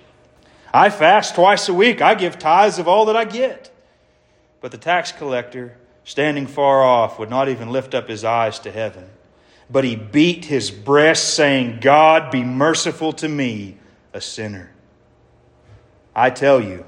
I 0.74 0.90
fast 0.90 1.36
twice 1.36 1.70
a 1.70 1.74
week, 1.74 2.02
I 2.02 2.16
give 2.16 2.40
tithes 2.40 2.80
of 2.80 2.88
all 2.88 3.06
that 3.06 3.16
I 3.16 3.26
get. 3.26 3.72
But 4.60 4.72
the 4.72 4.78
tax 4.78 5.12
collector, 5.12 5.78
standing 6.04 6.48
far 6.48 6.84
off, 6.84 7.20
would 7.20 7.30
not 7.30 7.50
even 7.50 7.70
lift 7.70 7.94
up 7.94 8.08
his 8.08 8.24
eyes 8.24 8.60
to 8.60 8.72
heaven. 8.72 9.06
But 9.70 9.84
he 9.84 9.96
beat 9.96 10.46
his 10.46 10.72
breast, 10.72 11.34
saying, 11.34 11.80
God, 11.80 12.32
be 12.32 12.44
merciful 12.44 13.14
to 13.14 13.28
me, 13.30 13.78
a 14.14 14.22
sinner. 14.22 14.72
I 16.16 16.30
tell 16.30 16.62
you, 16.62 16.86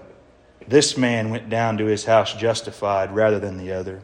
this 0.67 0.97
man 0.97 1.30
went 1.30 1.49
down 1.49 1.78
to 1.78 1.86
his 1.86 2.06
house 2.06 2.34
justified 2.34 3.13
rather 3.15 3.39
than 3.39 3.58
the 3.58 3.71
other. 3.71 4.01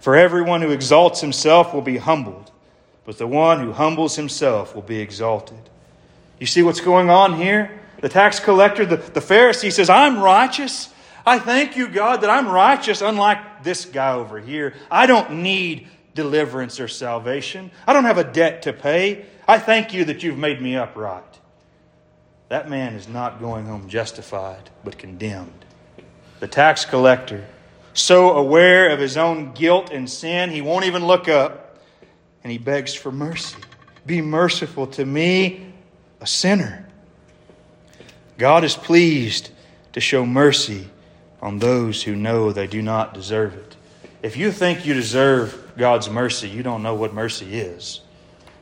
For 0.00 0.16
everyone 0.16 0.62
who 0.62 0.70
exalts 0.70 1.20
himself 1.20 1.74
will 1.74 1.82
be 1.82 1.98
humbled, 1.98 2.50
but 3.04 3.18
the 3.18 3.26
one 3.26 3.60
who 3.60 3.72
humbles 3.72 4.16
himself 4.16 4.74
will 4.74 4.82
be 4.82 4.98
exalted. 4.98 5.58
You 6.38 6.46
see 6.46 6.62
what's 6.62 6.80
going 6.80 7.10
on 7.10 7.36
here? 7.36 7.80
The 8.00 8.08
tax 8.08 8.40
collector, 8.40 8.86
the, 8.86 8.96
the 8.96 9.20
Pharisee 9.20 9.70
says, 9.70 9.90
I'm 9.90 10.20
righteous. 10.20 10.89
I 11.26 11.38
thank 11.38 11.76
you, 11.76 11.88
God, 11.88 12.22
that 12.22 12.30
I'm 12.30 12.48
righteous, 12.48 13.02
unlike 13.02 13.62
this 13.62 13.84
guy 13.84 14.12
over 14.14 14.40
here. 14.40 14.74
I 14.90 15.06
don't 15.06 15.42
need 15.42 15.88
deliverance 16.14 16.80
or 16.80 16.88
salvation. 16.88 17.70
I 17.86 17.92
don't 17.92 18.04
have 18.04 18.18
a 18.18 18.24
debt 18.24 18.62
to 18.62 18.72
pay. 18.72 19.26
I 19.46 19.58
thank 19.58 19.92
you 19.92 20.04
that 20.06 20.22
you've 20.22 20.38
made 20.38 20.60
me 20.60 20.76
upright. 20.76 21.24
That 22.48 22.68
man 22.68 22.94
is 22.94 23.06
not 23.06 23.40
going 23.40 23.66
home 23.66 23.88
justified, 23.88 24.70
but 24.84 24.98
condemned. 24.98 25.64
the 26.40 26.48
tax 26.48 26.84
collector, 26.84 27.46
so 27.92 28.30
aware 28.30 28.90
of 28.90 28.98
his 28.98 29.16
own 29.16 29.52
guilt 29.52 29.90
and 29.90 30.08
sin, 30.08 30.50
he 30.50 30.62
won't 30.62 30.86
even 30.86 31.06
look 31.06 31.28
up 31.28 31.78
and 32.42 32.50
he 32.50 32.58
begs 32.58 32.94
for 32.94 33.12
mercy. 33.12 33.58
Be 34.06 34.22
merciful 34.22 34.86
to 34.88 35.04
me, 35.04 35.72
a 36.20 36.26
sinner. 36.26 36.88
God 38.38 38.64
is 38.64 38.74
pleased 38.74 39.50
to 39.92 40.00
show 40.00 40.24
mercy 40.24 40.88
on 41.42 41.58
those 41.58 42.02
who 42.02 42.14
know 42.14 42.52
they 42.52 42.66
do 42.66 42.82
not 42.82 43.14
deserve 43.14 43.54
it. 43.54 43.76
If 44.22 44.36
you 44.36 44.52
think 44.52 44.84
you 44.84 44.94
deserve 44.94 45.72
God's 45.76 46.10
mercy, 46.10 46.48
you 46.48 46.62
don't 46.62 46.82
know 46.82 46.94
what 46.94 47.14
mercy 47.14 47.58
is. 47.58 48.02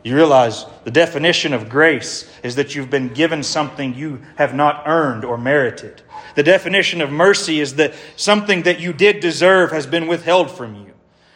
You 0.04 0.14
realize 0.14 0.64
the 0.84 0.90
definition 0.90 1.52
of 1.52 1.68
grace 1.68 2.30
is 2.42 2.54
that 2.54 2.74
you've 2.74 2.90
been 2.90 3.08
given 3.08 3.42
something 3.42 3.94
you 3.94 4.22
have 4.36 4.54
not 4.54 4.84
earned 4.86 5.24
or 5.24 5.36
merited. 5.36 6.02
The 6.36 6.44
definition 6.44 7.00
of 7.00 7.10
mercy 7.10 7.60
is 7.60 7.74
that 7.74 7.94
something 8.16 8.62
that 8.62 8.78
you 8.78 8.92
did 8.92 9.20
deserve 9.20 9.72
has 9.72 9.86
been 9.86 10.06
withheld 10.06 10.50
from 10.50 10.76
you. 10.76 10.92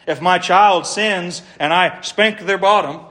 If 0.07 0.21
my 0.21 0.39
child 0.39 0.87
sins 0.87 1.41
and 1.59 1.73
I 1.73 2.01
spank 2.01 2.39
their 2.39 2.57
bottom, 2.57 3.01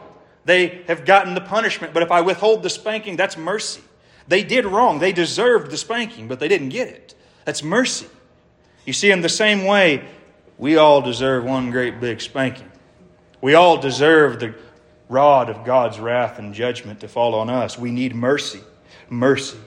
they 0.44 0.82
have 0.88 1.04
gotten 1.04 1.34
the 1.34 1.40
punishment. 1.40 1.92
But 1.92 2.02
if 2.02 2.10
I 2.10 2.22
withhold 2.22 2.62
the 2.62 2.70
spanking, 2.70 3.16
that's 3.16 3.36
mercy. 3.36 3.82
They 4.26 4.42
did 4.42 4.64
wrong. 4.64 4.98
They 4.98 5.12
deserved 5.12 5.70
the 5.70 5.76
spanking, 5.76 6.28
but 6.28 6.40
they 6.40 6.48
didn't 6.48 6.70
get 6.70 6.88
it. 6.88 7.14
That's 7.44 7.62
mercy. 7.62 8.06
You 8.84 8.92
see, 8.92 9.10
in 9.10 9.20
the 9.20 9.28
same 9.28 9.64
way, 9.64 10.04
we 10.58 10.76
all 10.76 11.02
deserve 11.02 11.44
one 11.44 11.70
great 11.70 12.00
big 12.00 12.20
spanking. 12.20 12.70
We 13.40 13.54
all 13.54 13.78
deserve 13.78 14.40
the 14.40 14.54
rod 15.08 15.50
of 15.50 15.64
God's 15.64 15.98
wrath 16.00 16.38
and 16.38 16.54
judgment 16.54 17.00
to 17.00 17.08
fall 17.08 17.34
on 17.34 17.50
us. 17.50 17.78
We 17.78 17.90
need 17.90 18.14
mercy. 18.14 18.60
Mercy. 19.08 19.58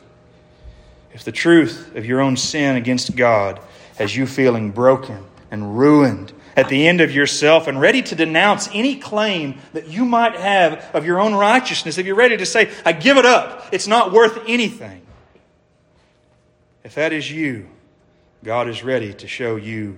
If 1.14 1.24
the 1.24 1.32
truth 1.32 1.96
of 1.96 2.06
your 2.06 2.20
own 2.20 2.36
sin 2.36 2.76
against 2.76 3.16
God 3.16 3.60
has 3.98 4.16
you 4.16 4.28
feeling 4.28 4.72
broken 4.72 5.24
and 5.52 5.78
ruined 5.78 6.34
at 6.56 6.70
the 6.70 6.88
end 6.88 7.02
of 7.02 7.12
yourself 7.14 7.68
and 7.68 7.80
ready 7.80 8.02
to 8.02 8.16
denounce 8.16 8.70
any 8.74 8.96
claim 8.96 9.60
that 9.74 9.88
you 9.88 10.06
might 10.06 10.36
have 10.36 10.90
of 10.94 11.06
your 11.06 11.20
own 11.20 11.34
righteousness, 11.34 11.98
if 11.98 12.06
you're 12.06 12.16
ready 12.16 12.38
to 12.38 12.46
say, 12.46 12.72
I 12.86 12.94
give 12.94 13.18
it 13.18 13.26
up, 13.26 13.68
it's 13.72 13.88
not 13.88 14.12
worth 14.12 14.40
anything. 14.48 15.02
If 16.84 16.96
that 16.96 17.14
is 17.14 17.30
you, 17.30 17.68
God 18.46 18.70
is 18.70 18.84
ready 18.84 19.12
to 19.12 19.28
show 19.28 19.56
you 19.56 19.98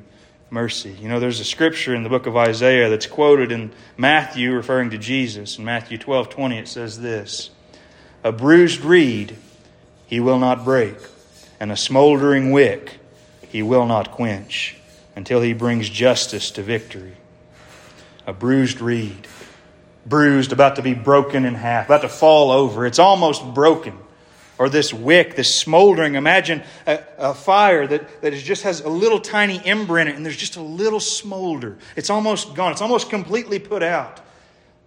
mercy. 0.50 0.96
You 1.02 1.10
know, 1.10 1.20
there's 1.20 1.42
a 1.42 1.44
scripture 1.44 1.94
in 1.94 2.04
the 2.04 2.10
book 2.10 2.28
of 2.28 2.38
Isaiah 2.38 2.90
that's 2.90 3.06
quoted 3.06 3.52
in 3.52 3.74
Matthew 3.98 4.54
referring 4.54 4.92
to 4.92 4.98
Jesus. 4.98 5.58
In 5.58 5.66
Matthew 5.66 5.98
12 5.98 6.30
20, 6.30 6.58
it 6.58 6.70
says 6.70 7.02
this 7.02 7.50
A 8.24 8.32
bruised 8.32 8.86
reed 8.86 9.36
he 10.06 10.22
will 10.22 10.40
not 10.40 10.64
break, 10.64 10.96
and 11.60 11.74
a 11.74 11.76
smoldering 11.76 12.52
wick 12.52 13.00
he 13.50 13.62
will 13.62 13.86
not 13.86 14.12
quench 14.12 14.78
until 15.14 15.42
he 15.42 15.52
brings 15.52 15.90
justice 15.90 16.50
to 16.52 16.64
victory. 16.64 17.18
A 18.26 18.32
bruised 18.32 18.80
reed, 18.80 19.28
bruised, 20.06 20.54
about 20.54 20.78
to 20.78 20.82
be 20.82 20.94
broken 20.94 21.44
in 21.44 21.56
half, 21.56 21.88
about 21.88 22.04
to 22.04 22.08
fall 22.08 22.52
over. 22.52 22.86
It's 22.86 23.00
almost 23.00 23.44
broken. 23.54 23.98
Or 24.60 24.70
this 24.70 24.94
wick, 24.94 25.36
this 25.36 25.54
smoldering. 25.54 26.16
Imagine 26.16 26.64
a, 26.86 27.04
a 27.18 27.34
fire 27.34 27.86
that, 27.86 28.22
that 28.22 28.34
just 28.34 28.64
has 28.64 28.82
a 28.82 28.90
little 28.90 29.20
tiny 29.20 29.64
ember 29.64 30.00
in 30.00 30.08
it, 30.08 30.16
and 30.16 30.26
there's 30.26 30.38
just 30.38 30.56
a 30.56 30.62
little 30.62 31.00
smolder. 31.00 31.78
It's 31.96 32.10
almost 32.10 32.56
gone, 32.56 32.72
it's 32.72 32.82
almost 32.82 33.10
completely 33.10 33.60
put 33.60 33.84
out. 33.84 34.22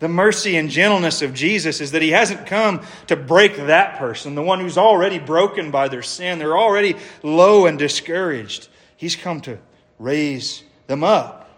The 0.00 0.08
mercy 0.08 0.56
and 0.56 0.70
gentleness 0.70 1.20
of 1.20 1.34
Jesus 1.34 1.80
is 1.80 1.92
that 1.92 2.02
He 2.02 2.10
hasn't 2.10 2.46
come 2.46 2.80
to 3.08 3.16
break 3.16 3.56
that 3.56 3.98
person, 3.98 4.34
the 4.34 4.42
one 4.42 4.58
who's 4.58 4.78
already 4.78 5.18
broken 5.18 5.70
by 5.70 5.88
their 5.88 6.02
sin. 6.02 6.38
They're 6.38 6.58
already 6.58 6.96
low 7.22 7.66
and 7.66 7.78
discouraged. 7.78 8.68
He's 8.96 9.14
come 9.14 9.42
to 9.42 9.58
raise 9.98 10.64
them 10.86 11.04
up. 11.04 11.48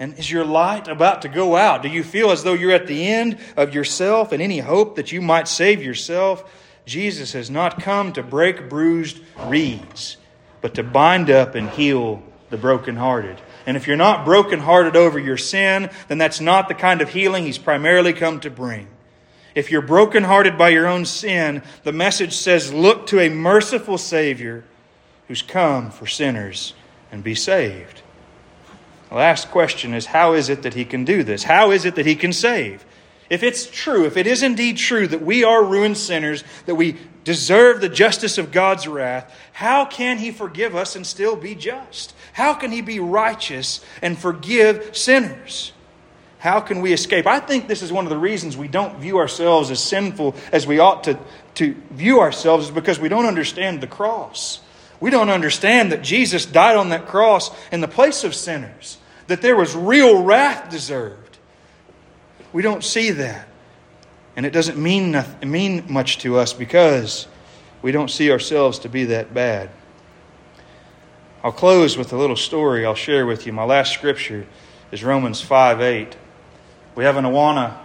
And 0.00 0.18
is 0.18 0.30
your 0.30 0.44
light 0.44 0.88
about 0.88 1.22
to 1.22 1.28
go 1.28 1.56
out? 1.56 1.82
Do 1.82 1.88
you 1.88 2.02
feel 2.02 2.30
as 2.30 2.42
though 2.42 2.54
you're 2.54 2.72
at 2.72 2.86
the 2.86 3.06
end 3.06 3.38
of 3.56 3.74
yourself 3.74 4.32
and 4.32 4.40
any 4.40 4.58
hope 4.58 4.96
that 4.96 5.12
you 5.12 5.20
might 5.20 5.48
save 5.48 5.82
yourself? 5.82 6.50
Jesus 6.88 7.34
has 7.34 7.50
not 7.50 7.82
come 7.82 8.14
to 8.14 8.22
break 8.22 8.70
bruised 8.70 9.20
reeds, 9.44 10.16
but 10.62 10.74
to 10.74 10.82
bind 10.82 11.28
up 11.28 11.54
and 11.54 11.68
heal 11.68 12.22
the 12.48 12.56
brokenhearted. 12.56 13.38
And 13.66 13.76
if 13.76 13.86
you're 13.86 13.96
not 13.96 14.24
brokenhearted 14.24 14.96
over 14.96 15.18
your 15.18 15.36
sin, 15.36 15.90
then 16.08 16.16
that's 16.16 16.40
not 16.40 16.66
the 16.66 16.74
kind 16.74 17.02
of 17.02 17.10
healing 17.10 17.44
he's 17.44 17.58
primarily 17.58 18.14
come 18.14 18.40
to 18.40 18.48
bring. 18.48 18.88
If 19.54 19.70
you're 19.70 19.82
brokenhearted 19.82 20.56
by 20.56 20.70
your 20.70 20.86
own 20.86 21.04
sin, 21.04 21.62
the 21.82 21.92
message 21.92 22.32
says, 22.32 22.72
look 22.72 23.06
to 23.08 23.20
a 23.20 23.28
merciful 23.28 23.98
Savior 23.98 24.64
who's 25.26 25.42
come 25.42 25.90
for 25.90 26.06
sinners 26.06 26.72
and 27.12 27.22
be 27.22 27.34
saved. 27.34 28.00
The 29.10 29.16
last 29.16 29.50
question 29.50 29.92
is 29.92 30.06
how 30.06 30.32
is 30.32 30.48
it 30.48 30.62
that 30.62 30.74
he 30.74 30.86
can 30.86 31.04
do 31.04 31.22
this? 31.22 31.42
How 31.42 31.70
is 31.70 31.84
it 31.84 31.96
that 31.96 32.06
he 32.06 32.14
can 32.14 32.32
save? 32.32 32.86
If 33.30 33.42
it's 33.42 33.66
true, 33.66 34.06
if 34.06 34.16
it 34.16 34.26
is 34.26 34.42
indeed 34.42 34.78
true 34.78 35.06
that 35.06 35.22
we 35.22 35.44
are 35.44 35.62
ruined 35.62 35.98
sinners, 35.98 36.44
that 36.66 36.76
we 36.76 36.96
deserve 37.24 37.80
the 37.80 37.88
justice 37.88 38.38
of 38.38 38.52
God's 38.52 38.88
wrath, 38.88 39.30
how 39.52 39.84
can 39.84 40.18
He 40.18 40.30
forgive 40.30 40.74
us 40.74 40.96
and 40.96 41.06
still 41.06 41.36
be 41.36 41.54
just? 41.54 42.14
How 42.32 42.54
can 42.54 42.72
He 42.72 42.80
be 42.80 43.00
righteous 43.00 43.84
and 44.00 44.18
forgive 44.18 44.96
sinners? 44.96 45.72
How 46.38 46.60
can 46.60 46.80
we 46.80 46.92
escape? 46.92 47.26
I 47.26 47.40
think 47.40 47.68
this 47.68 47.82
is 47.82 47.92
one 47.92 48.06
of 48.06 48.10
the 48.10 48.16
reasons 48.16 48.56
we 48.56 48.68
don't 48.68 48.98
view 48.98 49.18
ourselves 49.18 49.70
as 49.70 49.82
sinful 49.82 50.34
as 50.52 50.66
we 50.66 50.78
ought 50.78 51.04
to, 51.04 51.18
to 51.56 51.74
view 51.90 52.20
ourselves, 52.20 52.66
is 52.66 52.70
because 52.70 52.98
we 52.98 53.08
don't 53.08 53.26
understand 53.26 53.80
the 53.80 53.86
cross. 53.88 54.60
We 55.00 55.10
don't 55.10 55.30
understand 55.30 55.92
that 55.92 56.02
Jesus 56.02 56.46
died 56.46 56.76
on 56.76 56.90
that 56.90 57.06
cross 57.06 57.50
in 57.70 57.80
the 57.80 57.88
place 57.88 58.24
of 58.24 58.34
sinners, 58.34 58.98
that 59.26 59.42
there 59.42 59.56
was 59.56 59.74
real 59.74 60.22
wrath 60.22 60.70
deserved. 60.70 61.27
We 62.52 62.62
don't 62.62 62.84
see 62.84 63.10
that. 63.10 63.48
And 64.36 64.46
it 64.46 64.50
doesn't 64.50 64.78
mean, 64.78 65.10
nothing, 65.10 65.50
mean 65.50 65.84
much 65.88 66.18
to 66.18 66.38
us 66.38 66.52
because 66.52 67.26
we 67.82 67.92
don't 67.92 68.10
see 68.10 68.30
ourselves 68.30 68.78
to 68.80 68.88
be 68.88 69.04
that 69.06 69.34
bad. 69.34 69.70
I'll 71.42 71.52
close 71.52 71.96
with 71.96 72.12
a 72.12 72.16
little 72.16 72.36
story 72.36 72.84
I'll 72.84 72.94
share 72.94 73.26
with 73.26 73.46
you. 73.46 73.52
My 73.52 73.64
last 73.64 73.92
scripture 73.92 74.46
is 74.90 75.04
Romans 75.04 75.40
5 75.40 75.80
8. 75.80 76.16
We 76.94 77.04
have 77.04 77.16
an 77.16 77.24
Awana 77.24 77.78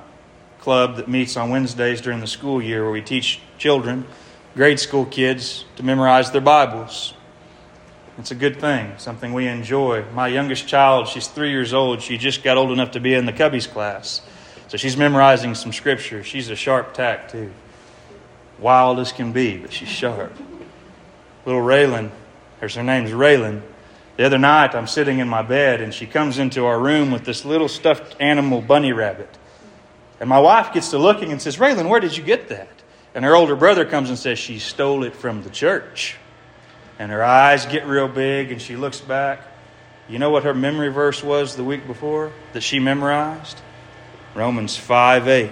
club 0.59 0.95
that 0.95 1.07
meets 1.07 1.37
on 1.37 1.49
Wednesdays 1.49 2.01
during 2.01 2.19
the 2.19 2.27
school 2.27 2.61
year 2.61 2.83
where 2.83 2.91
we 2.91 3.01
teach 3.01 3.41
children 3.57 4.05
grade 4.55 4.79
school 4.79 5.05
kids 5.05 5.65
to 5.75 5.83
memorize 5.83 6.31
their 6.31 6.41
Bibles. 6.41 7.15
It's 8.19 8.29
a 8.29 8.35
good 8.35 8.59
thing, 8.59 8.93
something 8.97 9.33
we 9.33 9.47
enjoy. 9.47 10.05
My 10.13 10.27
youngest 10.27 10.67
child, 10.67 11.07
she's 11.07 11.27
three 11.27 11.49
years 11.49 11.73
old. 11.73 12.01
She 12.03 12.19
just 12.19 12.43
got 12.43 12.57
old 12.57 12.71
enough 12.71 12.91
to 12.91 12.99
be 12.99 13.15
in 13.15 13.25
the 13.25 13.33
Cubbies 13.33 13.67
class. 13.67 14.21
So 14.67 14.77
she's 14.77 14.97
memorizing 14.97 15.55
some 15.55 15.71
scripture. 15.73 16.23
She's 16.23 16.49
a 16.49 16.55
sharp 16.55 16.93
tack, 16.93 17.31
too. 17.31 17.51
Wild 18.59 18.99
as 18.99 19.11
can 19.11 19.31
be, 19.31 19.57
but 19.57 19.73
she's 19.73 19.89
sharp. 19.89 20.33
Little 21.45 21.61
Raylan, 21.61 22.11
her 22.59 22.83
name's 22.83 23.11
Raylan. 23.11 23.61
The 24.15 24.25
other 24.25 24.37
night, 24.37 24.75
I'm 24.75 24.87
sitting 24.87 25.19
in 25.19 25.27
my 25.27 25.41
bed, 25.41 25.81
and 25.81 25.93
she 25.93 26.05
comes 26.05 26.37
into 26.37 26.65
our 26.65 26.79
room 26.79 27.11
with 27.11 27.25
this 27.25 27.45
little 27.45 27.67
stuffed 27.67 28.15
animal 28.19 28.61
bunny 28.61 28.93
rabbit. 28.93 29.29
And 30.19 30.29
my 30.29 30.39
wife 30.39 30.71
gets 30.71 30.91
to 30.91 30.97
looking 30.97 31.31
and 31.31 31.41
says, 31.41 31.57
Raylan, 31.57 31.89
where 31.89 31.99
did 31.99 32.15
you 32.15 32.23
get 32.23 32.49
that? 32.49 32.69
And 33.15 33.25
her 33.25 33.35
older 33.35 33.55
brother 33.55 33.85
comes 33.85 34.09
and 34.09 34.17
says 34.17 34.39
she 34.39 34.59
stole 34.59 35.03
it 35.03 35.15
from 35.15 35.43
the 35.43 35.49
church. 35.49 36.15
And 36.99 37.11
her 37.11 37.23
eyes 37.23 37.65
get 37.65 37.85
real 37.85 38.07
big 38.07 38.51
and 38.51 38.61
she 38.61 38.75
looks 38.75 39.01
back. 39.01 39.41
You 40.07 40.19
know 40.19 40.29
what 40.29 40.43
her 40.43 40.53
memory 40.53 40.89
verse 40.89 41.23
was 41.23 41.55
the 41.55 41.63
week 41.63 41.87
before 41.87 42.31
that 42.53 42.61
she 42.61 42.79
memorized? 42.79 43.59
Romans 44.35 44.75
5 44.75 45.27
8. 45.27 45.51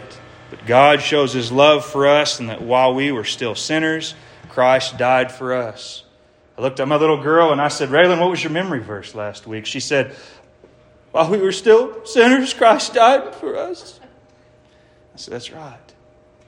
But 0.50 0.66
God 0.66 1.02
shows 1.02 1.34
his 1.34 1.52
love 1.52 1.86
for 1.86 2.08
us, 2.08 2.40
and 2.40 2.50
that 2.50 2.62
while 2.62 2.94
we 2.94 3.12
were 3.12 3.24
still 3.24 3.56
sinners, 3.56 4.16
Christ 4.50 4.98
died 4.98 5.32
for 5.32 5.54
us. 5.54 6.04
I 6.58 6.62
looked 6.62 6.80
at 6.80 6.88
my 6.88 6.98
little 6.98 7.24
girl 7.24 7.52
and 7.52 7.62
I 7.62 7.70
said, 7.70 7.90
Raylan, 7.90 8.20
what 8.20 8.30
was 8.30 8.44
your 8.44 8.52
memory 8.52 8.80
verse 8.80 9.16
last 9.16 9.48
week? 9.48 9.66
She 9.66 9.80
said, 9.80 10.14
While 11.12 11.32
we 11.32 11.38
were 11.38 11.54
still 11.54 12.06
sinners, 12.06 12.54
Christ 12.54 12.94
died 12.94 13.34
for 13.36 13.56
us. 13.56 14.00
I 15.14 15.18
said, 15.18 15.34
That's 15.34 15.52
right. 15.52 15.80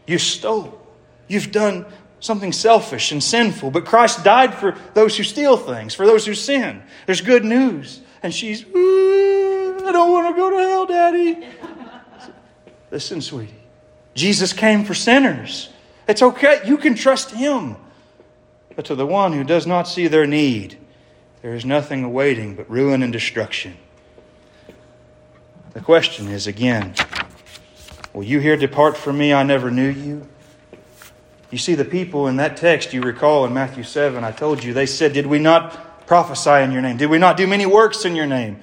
You 0.06 0.18
stole. 0.18 0.80
You've 1.28 1.52
done 1.52 1.86
something 2.20 2.52
selfish 2.52 3.12
and 3.12 3.24
sinful, 3.24 3.72
but 3.72 3.86
Christ 3.86 4.24
died 4.24 4.54
for 4.54 4.78
those 4.94 5.18
who 5.18 5.24
steal 5.24 5.58
things, 5.58 5.94
for 5.94 6.06
those 6.06 6.26
who 6.26 6.34
sin. 6.34 6.84
There's 7.06 7.22
good 7.22 7.46
news. 7.46 8.02
And 8.22 8.34
she's, 8.34 8.64
I 8.64 9.90
don't 9.92 10.12
want 10.12 10.34
to 10.34 10.40
go 10.40 10.50
to 10.50 10.58
hell, 10.58 10.86
Daddy. 10.86 11.48
Listen, 12.94 13.22
sweetie. 13.22 13.52
Jesus 14.14 14.54
came 14.54 14.86
for 14.86 14.94
sinners. 14.94 15.70
It's 16.08 16.22
okay. 16.22 16.62
You 16.64 16.78
can 16.78 16.94
trust 16.94 17.32
Him. 17.32 17.76
But 18.76 18.86
to 18.86 18.94
the 18.94 19.08
one 19.08 19.34
who 19.34 19.44
does 19.44 19.66
not 19.66 19.88
see 19.88 20.08
their 20.08 20.28
need, 20.28 20.78
there 21.42 21.56
is 21.56 21.66
nothing 21.66 22.04
awaiting 22.04 22.54
but 22.54 22.70
ruin 22.70 23.02
and 23.02 23.12
destruction. 23.12 23.76
The 25.74 25.80
question 25.80 26.28
is 26.28 26.46
again, 26.46 26.94
will 28.14 28.24
you 28.24 28.40
hear 28.40 28.56
depart 28.56 28.96
from 28.96 29.18
me? 29.18 29.34
I 29.34 29.42
never 29.42 29.72
knew 29.72 29.90
you. 29.90 30.28
You 31.50 31.58
see, 31.58 31.74
the 31.74 31.86
people 31.86 32.28
in 32.28 32.36
that 32.36 32.58
text 32.58 32.94
you 32.94 33.02
recall 33.02 33.44
in 33.46 33.56
Matthew 33.56 33.84
7, 33.84 34.24
I 34.24 34.32
told 34.32 34.64
you, 34.64 34.72
they 34.72 34.86
said, 34.86 35.14
Did 35.14 35.26
we 35.26 35.40
not 35.40 36.06
prophesy 36.06 36.62
in 36.64 36.72
your 36.72 36.84
name? 36.84 36.98
Did 36.98 37.10
we 37.10 37.18
not 37.18 37.38
do 37.38 37.48
many 37.48 37.66
works 37.66 38.06
in 38.06 38.16
your 38.16 38.28
name? 38.28 38.60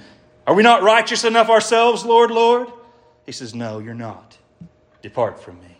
Are 0.46 0.54
we 0.54 0.62
not 0.62 0.84
righteous 0.84 1.24
enough 1.24 1.48
ourselves, 1.48 2.04
Lord, 2.04 2.30
Lord? 2.30 2.68
He 3.30 3.32
says, 3.32 3.54
No, 3.54 3.78
you're 3.78 3.94
not. 3.94 4.38
Depart 5.02 5.40
from 5.40 5.60
me. 5.60 5.76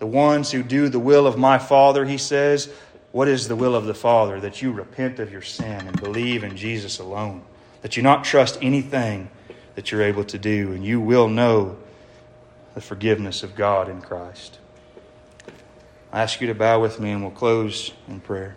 The 0.00 0.06
ones 0.08 0.50
who 0.50 0.64
do 0.64 0.88
the 0.88 0.98
will 0.98 1.24
of 1.24 1.38
my 1.38 1.58
Father, 1.58 2.04
he 2.04 2.18
says, 2.18 2.68
what 3.12 3.28
is 3.28 3.46
the 3.46 3.54
will 3.54 3.76
of 3.76 3.84
the 3.84 3.94
Father? 3.94 4.40
That 4.40 4.60
you 4.60 4.72
repent 4.72 5.20
of 5.20 5.30
your 5.30 5.42
sin 5.42 5.86
and 5.86 6.00
believe 6.00 6.42
in 6.42 6.56
Jesus 6.56 6.98
alone. 6.98 7.42
That 7.82 7.96
you 7.96 8.02
not 8.02 8.24
trust 8.24 8.58
anything 8.60 9.30
that 9.76 9.92
you're 9.92 10.02
able 10.02 10.24
to 10.24 10.38
do, 10.38 10.72
and 10.72 10.84
you 10.84 11.00
will 11.00 11.28
know 11.28 11.76
the 12.74 12.80
forgiveness 12.80 13.44
of 13.44 13.54
God 13.54 13.88
in 13.88 14.02
Christ. 14.02 14.58
I 16.12 16.20
ask 16.20 16.40
you 16.40 16.48
to 16.48 16.54
bow 16.56 16.80
with 16.80 16.98
me, 16.98 17.12
and 17.12 17.22
we'll 17.22 17.30
close 17.30 17.92
in 18.08 18.18
prayer. 18.18 18.56